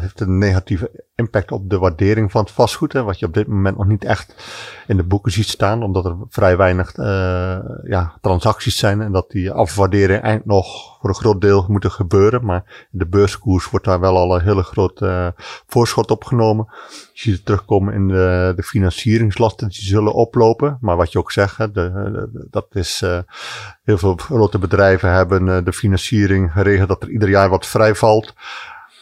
heeft 0.00 0.20
een 0.20 0.38
negatieve 0.38 1.08
impact 1.20 1.52
op 1.52 1.70
de 1.70 1.78
waardering 1.78 2.30
van 2.30 2.42
het 2.42 2.50
vastgoed. 2.50 2.92
Hè, 2.92 3.02
wat 3.02 3.18
je 3.18 3.26
op 3.26 3.34
dit 3.34 3.46
moment 3.46 3.76
nog 3.76 3.86
niet 3.86 4.04
echt 4.04 4.34
in 4.86 4.96
de 4.96 5.04
boeken 5.04 5.32
ziet 5.32 5.48
staan, 5.48 5.82
omdat 5.82 6.04
er 6.04 6.16
vrij 6.28 6.56
weinig 6.56 6.96
uh, 6.96 7.58
ja, 7.82 8.18
transacties 8.20 8.78
zijn 8.78 9.00
en 9.00 9.12
dat 9.12 9.30
die 9.30 9.50
afwaardering 9.50 10.22
eind 10.22 10.44
nog 10.44 10.98
voor 11.00 11.08
een 11.08 11.14
groot 11.14 11.40
deel 11.40 11.66
moeten 11.68 11.90
gebeuren. 11.90 12.44
Maar 12.44 12.88
de 12.90 13.06
beurskoers 13.06 13.70
wordt 13.70 13.86
daar 13.86 14.00
wel 14.00 14.16
al 14.16 14.34
een 14.34 14.42
hele 14.42 14.62
groot 14.62 15.00
uh, 15.00 15.26
voorschot 15.66 16.10
opgenomen. 16.10 16.66
Je 17.12 17.20
ziet 17.20 17.34
het 17.34 17.44
terugkomen 17.44 17.94
in 17.94 18.08
de, 18.08 18.52
de 18.56 18.62
financieringslasten 18.62 19.68
die 19.68 19.82
zullen 19.82 20.14
oplopen. 20.14 20.78
Maar 20.80 20.96
wat 20.96 21.12
je 21.12 21.18
ook 21.18 21.32
zegt, 21.32 21.74
de, 21.74 22.46
dat 22.50 22.66
is 22.70 23.04
heel 23.82 23.98
veel 23.98 24.16
grote 24.16 24.58
bedrijven 24.58 25.12
hebben 25.12 25.64
de 25.64 25.72
financiering 25.72 26.52
geregeld 26.62 26.88
dat 26.88 27.02
er 27.02 27.10
ieder 27.10 27.28
jaar 27.28 27.48
wat 27.48 27.66
vrijvalt. 27.66 28.34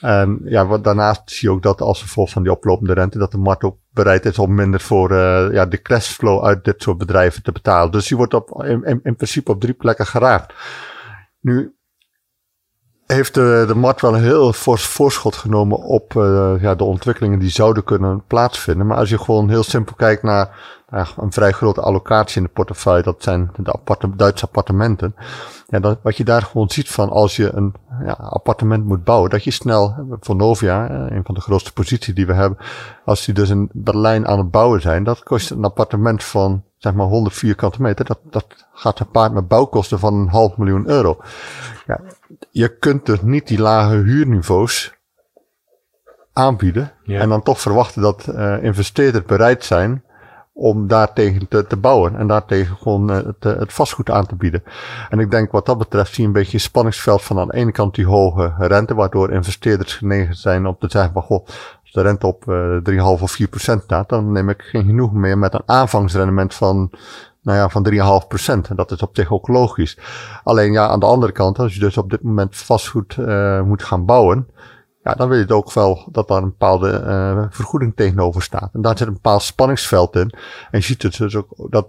En 0.01 0.41
ja, 0.45 0.67
wat, 0.67 0.85
daarnaast 0.85 1.31
zie 1.31 1.49
je 1.49 1.55
ook 1.55 1.63
dat 1.63 1.81
als 1.81 2.03
gevolg 2.03 2.31
van 2.31 2.43
die 2.43 2.53
oplopende 2.53 2.93
rente, 2.93 3.19
dat 3.19 3.31
de 3.31 3.39
markt 3.39 3.63
ook 3.63 3.77
bereid 3.91 4.27
is 4.27 4.39
om 4.39 4.55
minder 4.55 4.81
voor 4.81 5.11
uh, 5.11 5.53
ja, 5.53 5.67
de 5.67 5.83
cashflow 5.83 6.45
uit 6.45 6.65
dit 6.65 6.83
soort 6.83 6.99
bedrijven 6.99 7.43
te 7.43 7.53
betalen. 7.53 7.93
Dus 7.93 8.09
die 8.09 8.17
wordt 8.17 8.35
op, 8.35 8.65
in, 8.65 9.01
in 9.03 9.17
principe 9.17 9.51
op 9.51 9.61
drie 9.61 9.75
plekken 9.75 10.07
geraakt. 10.07 10.55
Nu 11.41 11.78
heeft 13.15 13.35
de, 13.35 13.65
de 13.67 13.75
markt 13.75 14.01
wel 14.01 14.15
een 14.15 14.23
heel 14.23 14.53
fors 14.53 14.87
voorschot 14.87 15.37
genomen 15.37 15.79
op 15.79 16.15
uh, 16.15 16.53
ja, 16.61 16.75
de 16.75 16.85
ontwikkelingen 16.85 17.39
die 17.39 17.51
zouden 17.51 17.85
kunnen 17.85 18.23
plaatsvinden. 18.27 18.87
Maar 18.87 18.97
als 18.97 19.09
je 19.09 19.19
gewoon 19.19 19.49
heel 19.49 19.63
simpel 19.63 19.95
kijkt 19.95 20.23
naar 20.23 20.57
ja, 20.91 21.07
een 21.17 21.33
vrij 21.33 21.53
grote 21.53 21.81
allocatie 21.81 22.37
in 22.37 22.43
de 22.43 22.49
portefeuille, 22.53 23.03
dat 23.03 23.23
zijn 23.23 23.51
de 23.57 23.71
appartement, 23.71 24.19
Duitse 24.19 24.45
appartementen. 24.45 25.15
Ja, 25.67 25.81
dat, 25.81 25.99
wat 26.03 26.17
je 26.17 26.25
daar 26.25 26.43
gewoon 26.43 26.71
ziet 26.71 26.89
van 26.91 27.11
als 27.11 27.37
je 27.37 27.53
een 27.55 27.75
ja, 28.05 28.13
appartement 28.13 28.85
moet 28.85 29.05
bouwen, 29.05 29.31
dat 29.31 29.45
je 29.45 29.51
snel, 29.51 29.95
voor 30.21 30.37
Novia, 30.37 30.91
een 31.11 31.25
van 31.25 31.35
de 31.35 31.41
grootste 31.41 31.73
posities 31.73 32.15
die 32.15 32.27
we 32.27 32.33
hebben, 32.33 32.59
als 33.05 33.25
die 33.25 33.35
dus 33.35 33.51
in 33.51 33.71
Berlijn 33.73 34.27
aan 34.27 34.39
het 34.39 34.51
bouwen 34.51 34.81
zijn, 34.81 35.05
dat 35.05 35.23
kost 35.23 35.51
een 35.51 35.65
appartement 35.65 36.25
van 36.25 36.63
zeg 36.79 36.95
maar 36.95 37.07
100 37.07 37.35
vierkante 37.35 37.83
meter, 37.83 38.05
dat, 38.05 38.19
dat 38.23 38.47
gaat 38.73 38.97
gepaard 38.97 39.33
met 39.33 39.49
bouwkosten 39.49 39.99
van 39.99 40.15
een 40.15 40.29
half 40.29 40.57
miljoen 40.57 40.89
euro. 40.89 41.21
Ja, 41.87 42.01
je 42.51 42.79
kunt 42.79 43.07
dus 43.07 43.23
niet 43.23 43.49
die 43.49 43.61
lage 43.61 43.95
huurniveaus 43.95 44.97
aanbieden 46.33 46.93
ja. 47.03 47.21
en 47.21 47.29
dan 47.29 47.43
toch 47.43 47.61
verwachten 47.61 48.03
dat 48.03 48.27
uh, 48.29 48.63
investeerders 48.63 49.25
bereid 49.25 49.65
zijn 49.65 50.03
om 50.53 50.87
daartegen 50.87 51.49
te, 51.49 51.67
te 51.67 51.77
bouwen 51.77 52.17
en 52.17 52.27
daartegen 52.27 52.77
gewoon 52.77 53.11
uh, 53.11 53.17
het, 53.17 53.59
het, 53.59 53.73
vastgoed 53.73 54.11
aan 54.11 54.27
te 54.27 54.37
bieden. 54.37 54.63
En 55.09 55.19
ik 55.19 55.31
denk 55.31 55.53
wat 55.53 55.67
dat 55.67 55.79
betreft 55.79 56.15
zie 56.15 56.21
je 56.21 56.27
een 56.27 56.33
beetje 56.33 56.55
een 56.55 56.61
spanningsveld 56.61 57.23
van 57.23 57.39
aan 57.39 57.49
de 57.49 57.55
ene 57.55 57.73
kant 57.73 57.95
die 57.95 58.07
hoge 58.07 58.55
rente, 58.59 58.95
waardoor 58.95 59.33
investeerders 59.33 59.95
genegen 59.95 60.35
zijn 60.35 60.67
om 60.67 60.77
te 60.79 60.89
zeggen 60.91 61.13
van 61.13 61.23
goh, 61.23 61.47
de 61.93 62.03
rente 62.03 62.27
op 62.27 62.45
uh, 62.49 62.77
3,5 63.17 63.23
of 63.23 63.31
4 63.31 63.49
procent 63.49 63.83
staat, 63.83 64.09
dan 64.09 64.33
neem 64.33 64.49
ik 64.49 64.63
geen 64.63 64.85
genoeg 64.85 65.13
meer 65.13 65.39
met 65.39 65.55
een 65.55 65.63
aanvangsrendement 65.67 66.55
van 66.55 66.91
nou 67.43 67.59
ja, 67.59 67.69
van 67.69 68.21
3,5 68.23 68.27
procent. 68.29 68.69
En 68.69 68.77
dat 68.77 68.91
is 68.91 69.03
op 69.03 69.17
zich 69.17 69.33
ook 69.33 69.49
logisch. 69.49 69.99
Alleen 70.43 70.73
ja, 70.73 70.89
aan 70.89 71.01
de 71.01 71.07
andere 71.07 71.33
kant, 71.33 71.59
als 71.59 71.75
je 71.75 71.81
dus 71.81 71.97
op 71.97 72.11
dit 72.11 72.23
moment 72.23 72.57
vastgoed 72.57 73.17
uh, 73.21 73.63
moet 73.63 73.83
gaan 73.83 74.05
bouwen, 74.05 74.49
ja, 75.03 75.15
dan 75.15 75.29
wil 75.29 75.39
je 75.39 75.55
ook 75.55 75.73
wel 75.73 76.09
dat 76.13 76.29
daar 76.29 76.43
een 76.43 76.49
bepaalde 76.49 77.03
uh, 77.07 77.45
vergoeding 77.51 77.97
tegenover 77.97 78.43
staat. 78.43 78.71
En 78.73 78.83
daar 78.83 78.99
zit 78.99 79.07
een 79.07 79.13
bepaald 79.13 79.43
spanningsveld 79.43 80.17
in. 80.17 80.31
En 80.71 80.79
je 80.79 80.81
ziet 80.81 81.19
dus 81.19 81.37
ook 81.37 81.71
dat 81.71 81.89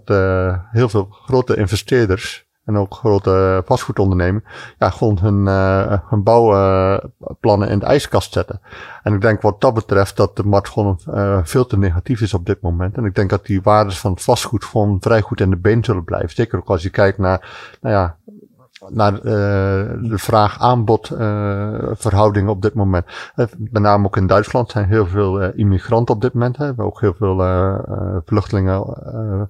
heel 0.70 0.88
veel 0.88 1.08
grote 1.10 1.56
investeerders 1.56 2.48
en 2.64 2.76
ook 2.76 2.94
grote 2.94 3.62
vastgoedondernemingen, 3.64 4.48
ja, 4.78 4.90
gewoon 4.90 5.18
hun, 5.20 5.46
uh, 5.46 5.98
hun 6.08 6.22
bouwplannen 6.22 7.68
in 7.68 7.78
de 7.78 7.86
ijskast 7.86 8.32
zetten. 8.32 8.60
En 9.02 9.14
ik 9.14 9.20
denk 9.20 9.42
wat 9.42 9.60
dat 9.60 9.74
betreft 9.74 10.16
dat 10.16 10.36
de 10.36 10.44
markt 10.44 10.68
gewoon 10.68 11.00
veel 11.44 11.66
te 11.66 11.78
negatief 11.78 12.20
is 12.20 12.34
op 12.34 12.46
dit 12.46 12.60
moment. 12.60 12.96
En 12.96 13.04
ik 13.04 13.14
denk 13.14 13.30
dat 13.30 13.46
die 13.46 13.62
waardes 13.62 14.00
van 14.00 14.18
vastgoed 14.18 14.64
gewoon 14.64 14.96
vrij 15.00 15.20
goed 15.20 15.40
in 15.40 15.50
de 15.50 15.56
been 15.56 15.84
zullen 15.84 16.04
blijven. 16.04 16.30
Zeker 16.30 16.58
ook 16.58 16.68
als 16.68 16.82
je 16.82 16.90
kijkt 16.90 17.18
naar, 17.18 17.74
nou 17.80 17.94
ja, 17.94 18.16
naar 18.88 19.12
uh, 19.12 19.22
de 20.10 20.18
vraag-aanbod 20.18 21.10
uh, 21.10 21.18
verhouding 21.92 22.48
op 22.48 22.62
dit 22.62 22.74
moment. 22.74 23.06
Uh, 23.36 23.46
met 23.58 23.82
name 23.82 24.06
ook 24.06 24.16
in 24.16 24.26
Duitsland 24.26 24.70
zijn 24.70 24.88
heel 24.88 25.06
veel 25.06 25.42
immigranten 25.42 26.14
op 26.14 26.20
dit 26.20 26.32
moment. 26.32 26.56
Hè. 26.56 26.60
We 26.60 26.66
hebben 26.66 26.84
ook 26.84 27.00
heel 27.00 27.14
veel 27.14 27.36
vluchtelingen 28.24 28.84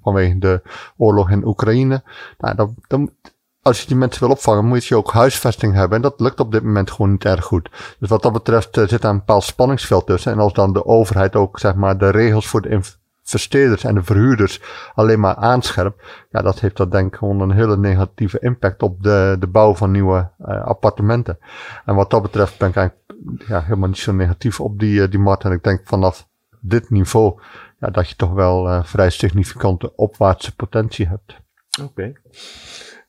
vanwege 0.02 0.38
de 0.38 0.62
oorlog 0.96 1.30
in 1.30 1.46
Oekraïne. 1.46 2.02
Nou, 2.38 2.54
dan, 2.54 2.74
dan, 2.86 3.10
als 3.62 3.80
je 3.80 3.86
die 3.86 3.96
mensen 3.96 4.20
wil 4.20 4.30
opvangen, 4.30 4.64
moet 4.64 4.84
je 4.84 4.96
ook 4.96 5.12
huisvesting 5.12 5.74
hebben. 5.74 5.96
En 5.96 6.02
dat 6.02 6.20
lukt 6.20 6.40
op 6.40 6.52
dit 6.52 6.62
moment 6.62 6.90
gewoon 6.90 7.10
niet 7.10 7.24
erg 7.24 7.44
goed. 7.44 7.70
Dus 7.98 8.08
wat 8.08 8.22
dat 8.22 8.32
betreft 8.32 8.74
zit 8.74 9.02
daar 9.02 9.10
een 9.10 9.18
bepaald 9.18 9.44
spanningsveld 9.44 10.06
tussen. 10.06 10.32
En 10.32 10.38
als 10.38 10.52
dan 10.52 10.72
de 10.72 10.86
overheid 10.86 11.36
ook 11.36 11.58
zeg 11.58 11.74
maar 11.74 11.98
de 11.98 12.10
regels 12.10 12.48
voor 12.48 12.60
de 12.60 12.68
versteerders 13.30 13.84
en 13.84 13.94
de 13.94 14.02
verhuurders 14.02 14.60
alleen 14.94 15.20
maar 15.20 15.34
aanscherpt, 15.34 16.02
ja, 16.30 16.42
dat 16.42 16.60
heeft 16.60 16.76
dat 16.76 16.92
denk 16.92 17.12
ik 17.12 17.18
gewoon 17.18 17.40
een 17.40 17.50
hele 17.50 17.76
negatieve 17.76 18.38
impact 18.38 18.82
op 18.82 19.02
de, 19.02 19.36
de 19.38 19.46
bouw 19.46 19.74
van 19.74 19.90
nieuwe 19.90 20.30
uh, 20.40 20.64
appartementen. 20.64 21.38
En 21.84 21.94
wat 21.94 22.10
dat 22.10 22.22
betreft 22.22 22.58
ben 22.58 22.68
ik 22.68 22.76
eigenlijk 22.76 23.12
ja, 23.48 23.62
helemaal 23.62 23.88
niet 23.88 23.98
zo 23.98 24.12
negatief 24.12 24.60
op 24.60 24.78
die, 24.78 25.00
uh, 25.00 25.10
die 25.10 25.18
markt. 25.18 25.44
En 25.44 25.52
ik 25.52 25.62
denk 25.62 25.80
vanaf 25.84 26.28
dit 26.60 26.90
niveau, 26.90 27.40
ja, 27.78 27.88
dat 27.88 28.08
je 28.08 28.16
toch 28.16 28.32
wel 28.32 28.66
uh, 28.66 28.84
vrij 28.84 29.10
significante 29.10 29.96
opwaartse 29.96 30.56
potentie 30.56 31.06
hebt. 31.06 31.36
Oké. 31.82 31.90
Okay. 31.90 32.16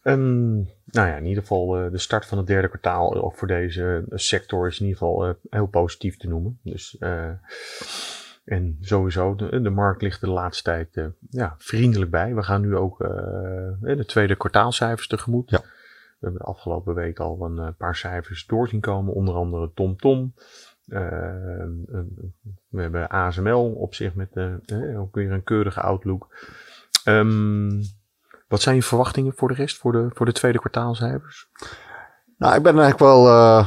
Um, 0.04 0.54
nou 0.86 1.08
ja, 1.08 1.16
in 1.16 1.26
ieder 1.26 1.42
geval 1.42 1.68
de 1.68 1.98
start 1.98 2.26
van 2.26 2.38
het 2.38 2.48
derde 2.48 2.68
kwartaal 2.68 3.22
ook 3.22 3.36
voor 3.36 3.48
deze 3.48 4.04
sector 4.10 4.68
is 4.68 4.80
in 4.80 4.86
ieder 4.86 4.98
geval 4.98 5.36
heel 5.50 5.68
positief 5.68 6.18
te 6.18 6.28
noemen. 6.28 6.60
Dus 6.64 6.98
en 8.52 8.78
sowieso, 8.82 9.36
de, 9.36 9.62
de 9.62 9.70
markt 9.70 10.02
ligt 10.02 10.22
de 10.22 10.30
laatste 10.30 10.64
tijd 10.64 10.96
uh, 10.96 11.06
ja, 11.30 11.56
vriendelijk 11.58 12.12
bij. 12.12 12.36
We 12.36 12.44
gaan 12.44 12.62
nu 12.62 12.76
ook 12.76 13.02
uh, 13.02 13.10
de 13.80 14.06
tweede 14.06 14.36
kwartaalcijfers 14.36 15.08
tegemoet. 15.08 15.50
Ja. 15.50 15.60
We 15.60 16.28
hebben 16.28 16.40
de 16.40 16.48
afgelopen 16.48 16.94
week 16.94 17.20
al 17.20 17.42
een 17.42 17.76
paar 17.76 17.96
cijfers 17.96 18.46
door 18.46 18.68
zien 18.68 18.80
komen, 18.80 19.14
onder 19.14 19.36
andere 19.36 19.72
TomTom. 19.74 19.96
Tom. 19.98 20.34
We 22.70 22.82
hebben 22.82 23.10
ASML 23.10 23.74
op 23.74 23.96
zich 23.96 24.14
met 24.14 24.30
ook 24.98 25.16
weer 25.16 25.32
een 25.32 25.44
keurige 25.44 25.82
outlook. 25.82 26.36
Um, 27.06 27.82
wat 28.48 28.62
zijn 28.62 28.76
je 28.76 28.84
verwachtingen 28.84 29.34
voor 29.36 29.48
de 29.48 29.54
rest, 29.54 29.78
voor 29.78 29.92
de, 29.92 30.10
voor 30.14 30.26
de 30.26 30.32
tweede 30.32 30.60
kwartaalcijfers? 30.60 31.50
Nou, 32.38 32.56
ik 32.56 32.64
ben 32.64 32.80
eigenlijk 32.80 33.00
wel 33.00 33.66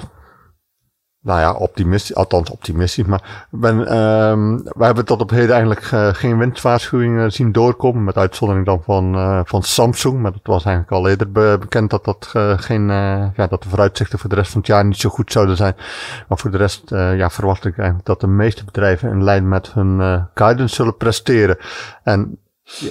nou 1.24 1.40
ja, 1.40 1.52
optimistisch, 1.52 2.14
althans 2.14 2.50
optimistisch. 2.50 3.04
Maar 3.04 3.46
ben, 3.50 3.98
um, 3.98 4.62
we 4.62 4.84
hebben 4.84 5.04
tot 5.04 5.20
op 5.20 5.30
heden 5.30 5.50
eigenlijk 5.50 5.90
uh, 5.90 6.08
geen 6.12 6.38
winstwaarschuwingen 6.38 7.32
zien 7.32 7.52
doorkomen. 7.52 8.04
Met 8.04 8.16
uitzondering 8.16 8.66
dan 8.66 8.82
van, 8.84 9.14
uh, 9.14 9.40
van 9.44 9.62
Samsung. 9.62 10.20
Maar 10.20 10.32
dat 10.32 10.40
was 10.42 10.64
eigenlijk 10.64 10.96
al 10.96 11.08
eerder 11.08 11.32
be 11.32 11.56
bekend 11.60 11.90
dat, 11.90 12.04
dat, 12.04 12.32
uh, 12.36 12.58
geen, 12.58 12.88
ja, 13.36 13.46
dat 13.48 13.62
de 13.62 13.68
vooruitzichten 13.68 14.18
voor 14.18 14.28
de 14.28 14.36
rest 14.36 14.50
van 14.50 14.60
het 14.60 14.68
jaar 14.68 14.84
niet 14.84 14.96
zo 14.96 15.08
goed 15.08 15.32
zouden 15.32 15.56
zijn. 15.56 15.76
Maar 16.28 16.38
voor 16.38 16.50
de 16.50 16.56
rest 16.56 16.90
ja, 16.90 17.30
verwacht 17.30 17.64
ik 17.64 17.76
eigenlijk 17.76 18.06
dat 18.06 18.20
de 18.20 18.26
meeste 18.26 18.64
bedrijven 18.64 19.10
in 19.10 19.24
lijn 19.24 19.48
met 19.48 19.72
hun 19.72 20.26
guidance 20.34 20.74
zullen 20.74 20.96
presteren. 20.96 21.58
En 22.02 22.38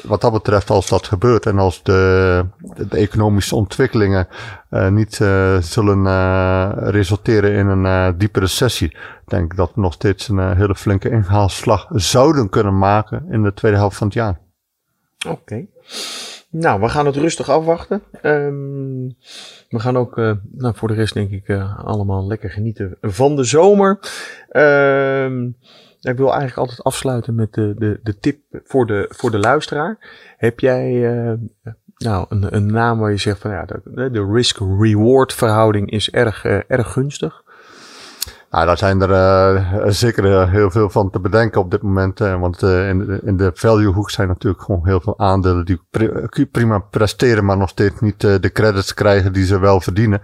wat 0.03 0.21
dat 0.21 0.31
betreft, 0.31 0.69
als 0.69 0.89
dat 0.89 1.07
gebeurt 1.07 1.45
en 1.45 1.57
als 1.57 1.83
de, 1.83 2.45
de 2.87 2.97
economische 2.97 3.55
ontwikkelingen 3.55 4.27
uh, 4.71 4.89
niet 4.89 5.19
uh, 5.19 5.57
zullen 5.57 6.05
uh, 6.05 6.71
resulteren 6.75 7.51
in 7.51 7.67
een 7.67 8.17
diepe 8.17 8.39
recessie, 8.39 8.97
denk 9.25 9.51
ik 9.51 9.57
dat 9.57 9.71
we 9.75 9.81
nog 9.81 9.93
steeds 9.93 10.27
een 10.27 10.55
hele 10.55 10.75
flinke 10.75 11.09
inhaalslag 11.09 11.87
zouden 11.91 12.49
kunnen 12.49 12.77
maken 12.77 13.25
in 13.29 13.43
de 13.43 13.53
tweede 13.53 13.77
helft 13.77 13.97
van 13.97 14.07
het 14.07 14.15
jaar. 14.15 14.39
Oké. 15.27 15.65
Nou, 16.49 16.81
we 16.81 16.89
gaan 16.89 17.05
het 17.05 17.15
rustig 17.15 17.49
afwachten. 17.49 18.03
Um, 18.21 19.15
we 19.69 19.79
gaan 19.79 19.97
ook, 19.97 20.15
nou, 20.51 20.75
voor 20.75 20.87
de 20.87 20.93
rest 20.93 21.13
denk 21.13 21.31
ik, 21.31 21.49
allemaal 21.77 22.27
lekker 22.27 22.49
genieten 22.49 22.97
van 23.01 23.35
de 23.35 23.43
zomer. 23.43 23.99
Um, 24.51 25.57
ik 26.11 26.17
wil 26.17 26.29
eigenlijk 26.29 26.57
altijd 26.57 26.83
afsluiten 26.83 27.35
met 27.35 27.53
de, 27.53 27.73
de, 27.77 27.99
de 28.03 28.19
tip 28.19 28.39
voor 28.63 28.85
de, 28.85 29.05
voor 29.09 29.31
de 29.31 29.39
luisteraar. 29.39 29.97
Heb 30.37 30.59
jij 30.59 30.91
uh, 30.91 31.33
nou, 31.97 32.25
een, 32.29 32.55
een 32.55 32.65
naam 32.65 32.99
waar 32.99 33.11
je 33.11 33.17
zegt 33.17 33.39
van 33.39 33.51
ja, 33.51 33.65
de, 33.65 34.11
de 34.11 34.29
risk-reward 34.31 35.33
verhouding 35.33 35.91
is 35.91 36.09
erg, 36.09 36.45
uh, 36.45 36.59
erg 36.67 36.91
gunstig? 36.91 37.42
Nou, 38.53 38.65
daar 38.65 38.77
zijn 38.77 39.01
er 39.01 39.09
uh, 39.09 39.83
zeker 39.87 40.49
heel 40.49 40.71
veel 40.71 40.89
van 40.89 41.09
te 41.09 41.19
bedenken 41.19 41.61
op 41.61 41.71
dit 41.71 41.81
moment. 41.81 42.19
Uh, 42.21 42.39
want 42.39 42.63
uh, 42.63 42.89
in, 42.89 42.99
de, 42.99 43.19
in 43.23 43.37
de 43.37 43.51
value 43.53 43.91
hoek 43.91 44.09
zijn 44.09 44.27
natuurlijk 44.27 44.63
gewoon 44.63 44.85
heel 44.85 44.99
veel 44.99 45.19
aandelen 45.19 45.65
die 45.65 45.81
pri 45.89 46.45
prima 46.45 46.79
presteren, 46.79 47.45
maar 47.45 47.57
nog 47.57 47.69
steeds 47.69 47.99
niet 47.99 48.21
de 48.21 48.51
credits 48.53 48.93
krijgen 48.93 49.33
die 49.33 49.45
ze 49.45 49.59
wel 49.59 49.81
verdienen. 49.81 50.21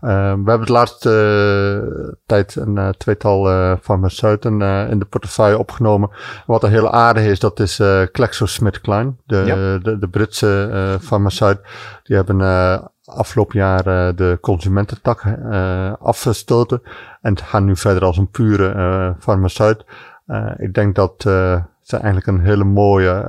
we 0.00 0.06
hebben 0.44 0.66
de 0.66 0.72
laatste 0.72 2.16
tijd 2.26 2.56
een 2.56 2.94
tweetal 2.98 3.44
farmaceuten 3.82 4.62
in 4.90 4.98
de 4.98 5.04
portefeuille 5.04 5.58
opgenomen. 5.58 6.10
Wat 6.46 6.62
een 6.62 6.70
hele 6.70 6.90
aardige 6.90 7.28
is, 7.28 7.38
dat 7.38 7.60
is 7.60 7.80
GlaxoSmithKline, 8.12 9.14
de, 9.26 9.36
ja. 9.36 9.54
de, 9.78 9.98
de, 9.98 10.08
Britse 10.08 10.98
farmaceut. 11.00 11.60
Die 12.02 12.16
hebben 12.16 12.36
afgelopen 13.10 13.58
jaar 13.58 14.14
de 14.16 14.38
consumententak 14.40 15.24
uh, 15.24 15.92
afgestoten 16.00 16.82
en 17.20 17.38
gaan 17.38 17.64
nu 17.64 17.76
verder 17.76 18.04
als 18.04 18.16
een 18.16 18.30
pure 18.30 18.74
uh, 18.74 19.10
farmaceut. 19.18 19.84
Ik 20.56 20.74
denk 20.74 20.94
dat 20.94 21.14
ze 21.82 21.96
eigenlijk 21.96 22.26
een 22.26 22.40
hele 22.40 22.64
mooie 22.64 23.26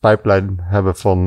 pipeline 0.00 0.54
hebben 0.58 0.96
van 0.96 1.18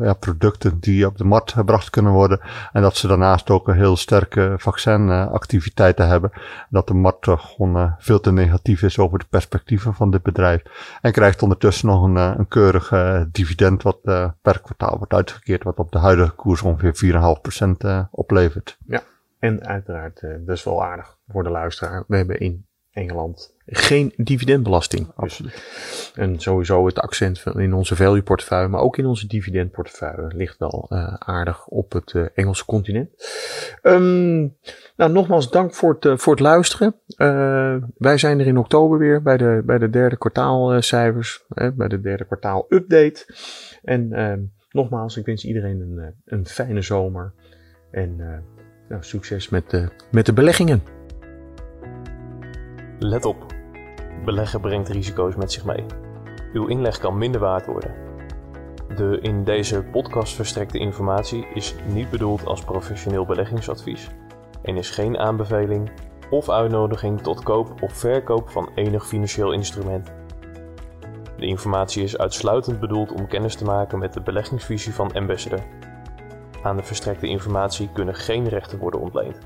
ja, 0.00 0.14
producten 0.18 0.78
die 0.80 1.06
op 1.06 1.18
de 1.18 1.24
markt 1.24 1.52
gebracht 1.52 1.90
kunnen 1.90 2.12
worden. 2.12 2.40
En 2.72 2.82
dat 2.82 2.96
ze 2.96 3.06
daarnaast 3.06 3.50
ook 3.50 3.68
een 3.68 3.74
heel 3.74 3.96
sterke 3.96 4.54
vaccinactiviteiten 4.58 6.08
hebben. 6.08 6.30
Dat 6.70 6.86
de 6.86 6.94
markt 6.94 7.26
gewoon 7.28 7.94
veel 7.98 8.20
te 8.20 8.32
negatief 8.32 8.82
is 8.82 8.98
over 8.98 9.18
de 9.18 9.24
perspectieven 9.30 9.94
van 9.94 10.10
dit 10.10 10.22
bedrijf. 10.22 10.62
En 11.00 11.12
krijgt 11.12 11.42
ondertussen 11.42 11.88
nog 11.88 12.02
een, 12.02 12.16
een 12.16 12.48
keurig 12.48 12.92
dividend 13.32 13.82
wat 13.82 14.02
per 14.42 14.60
kwartaal 14.60 14.98
wordt 14.98 15.12
uitgekeerd. 15.12 15.62
Wat 15.62 15.78
op 15.78 15.92
de 15.92 15.98
huidige 15.98 16.32
koers 16.32 16.62
ongeveer 16.62 17.12
4,5% 18.04 18.10
oplevert. 18.10 18.78
Ja. 18.86 19.02
En 19.38 19.66
uiteraard 19.66 20.22
best 20.44 20.64
wel 20.64 20.84
aardig 20.84 21.16
voor 21.28 21.42
de 21.42 21.50
luisteraar. 21.50 22.04
We 22.06 22.16
hebben 22.16 22.40
in 22.40 22.66
Engeland 22.90 23.56
geen 23.70 24.12
dividendbelasting. 24.16 25.10
Absoluut. 25.16 26.12
en 26.14 26.40
sowieso 26.40 26.86
het 26.86 26.98
accent 26.98 27.42
in 27.54 27.72
onze 27.74 27.96
value 27.96 28.22
portefeuille, 28.22 28.68
maar 28.68 28.80
ook 28.80 28.96
in 28.96 29.06
onze 29.06 29.26
dividendportefeuille 29.26 30.32
ligt 30.34 30.58
wel 30.58 30.86
uh, 30.88 31.14
aardig 31.14 31.66
op 31.66 31.92
het 31.92 32.12
uh, 32.12 32.26
Engelse 32.34 32.64
continent. 32.64 33.08
Um, 33.82 34.56
nou, 34.96 35.12
nogmaals 35.12 35.50
dank 35.50 35.74
voor 35.74 35.96
het, 36.00 36.20
voor 36.20 36.32
het 36.32 36.42
luisteren. 36.42 36.94
wij 37.96 38.18
zijn 38.18 38.40
er 38.40 38.46
in 38.46 38.58
oktober 38.58 38.98
weer 38.98 39.22
bij 39.22 39.36
de, 39.36 39.62
bij 39.64 39.78
de 39.78 39.90
derde 39.90 40.16
kwartaalcijfers, 40.16 41.44
bij 41.74 41.88
de 41.88 42.00
derde 42.00 42.24
kwartaal 42.24 42.66
update. 42.68 43.34
En 43.82 44.12
ehm, 44.12 44.40
nogmaals, 44.70 45.16
ik 45.16 45.26
wens 45.26 45.44
iedereen 45.44 45.80
een, 45.80 46.14
een 46.24 46.46
fijne 46.46 46.82
zomer. 46.82 47.32
En 47.90 48.16
nou, 48.88 49.02
succes 49.02 49.48
met 49.48 49.70
de, 49.70 49.88
met 50.10 50.26
de 50.26 50.32
beleggingen. 50.32 50.82
Let 52.98 53.24
op. 53.24 53.57
Beleggen 54.24 54.60
brengt 54.60 54.88
risico's 54.88 55.36
met 55.36 55.52
zich 55.52 55.64
mee. 55.64 55.84
Uw 56.52 56.66
inleg 56.66 56.98
kan 56.98 57.18
minder 57.18 57.40
waard 57.40 57.66
worden. 57.66 57.94
De 58.96 59.18
in 59.20 59.44
deze 59.44 59.82
podcast 59.82 60.34
verstrekte 60.34 60.78
informatie 60.78 61.46
is 61.54 61.74
niet 61.86 62.10
bedoeld 62.10 62.46
als 62.46 62.64
professioneel 62.64 63.26
beleggingsadvies 63.26 64.10
en 64.62 64.76
is 64.76 64.90
geen 64.90 65.18
aanbeveling 65.18 65.90
of 66.30 66.48
uitnodiging 66.48 67.20
tot 67.20 67.42
koop 67.42 67.82
of 67.82 67.92
verkoop 67.92 68.50
van 68.50 68.70
enig 68.74 69.06
financieel 69.06 69.52
instrument. 69.52 70.12
De 71.36 71.46
informatie 71.46 72.02
is 72.02 72.18
uitsluitend 72.18 72.80
bedoeld 72.80 73.12
om 73.12 73.26
kennis 73.26 73.54
te 73.56 73.64
maken 73.64 73.98
met 73.98 74.12
de 74.12 74.20
beleggingsvisie 74.20 74.94
van 74.94 75.12
Ambassador. 75.12 75.60
Aan 76.62 76.76
de 76.76 76.82
verstrekte 76.82 77.26
informatie 77.26 77.90
kunnen 77.92 78.14
geen 78.14 78.48
rechten 78.48 78.78
worden 78.78 79.00
ontleend. 79.00 79.38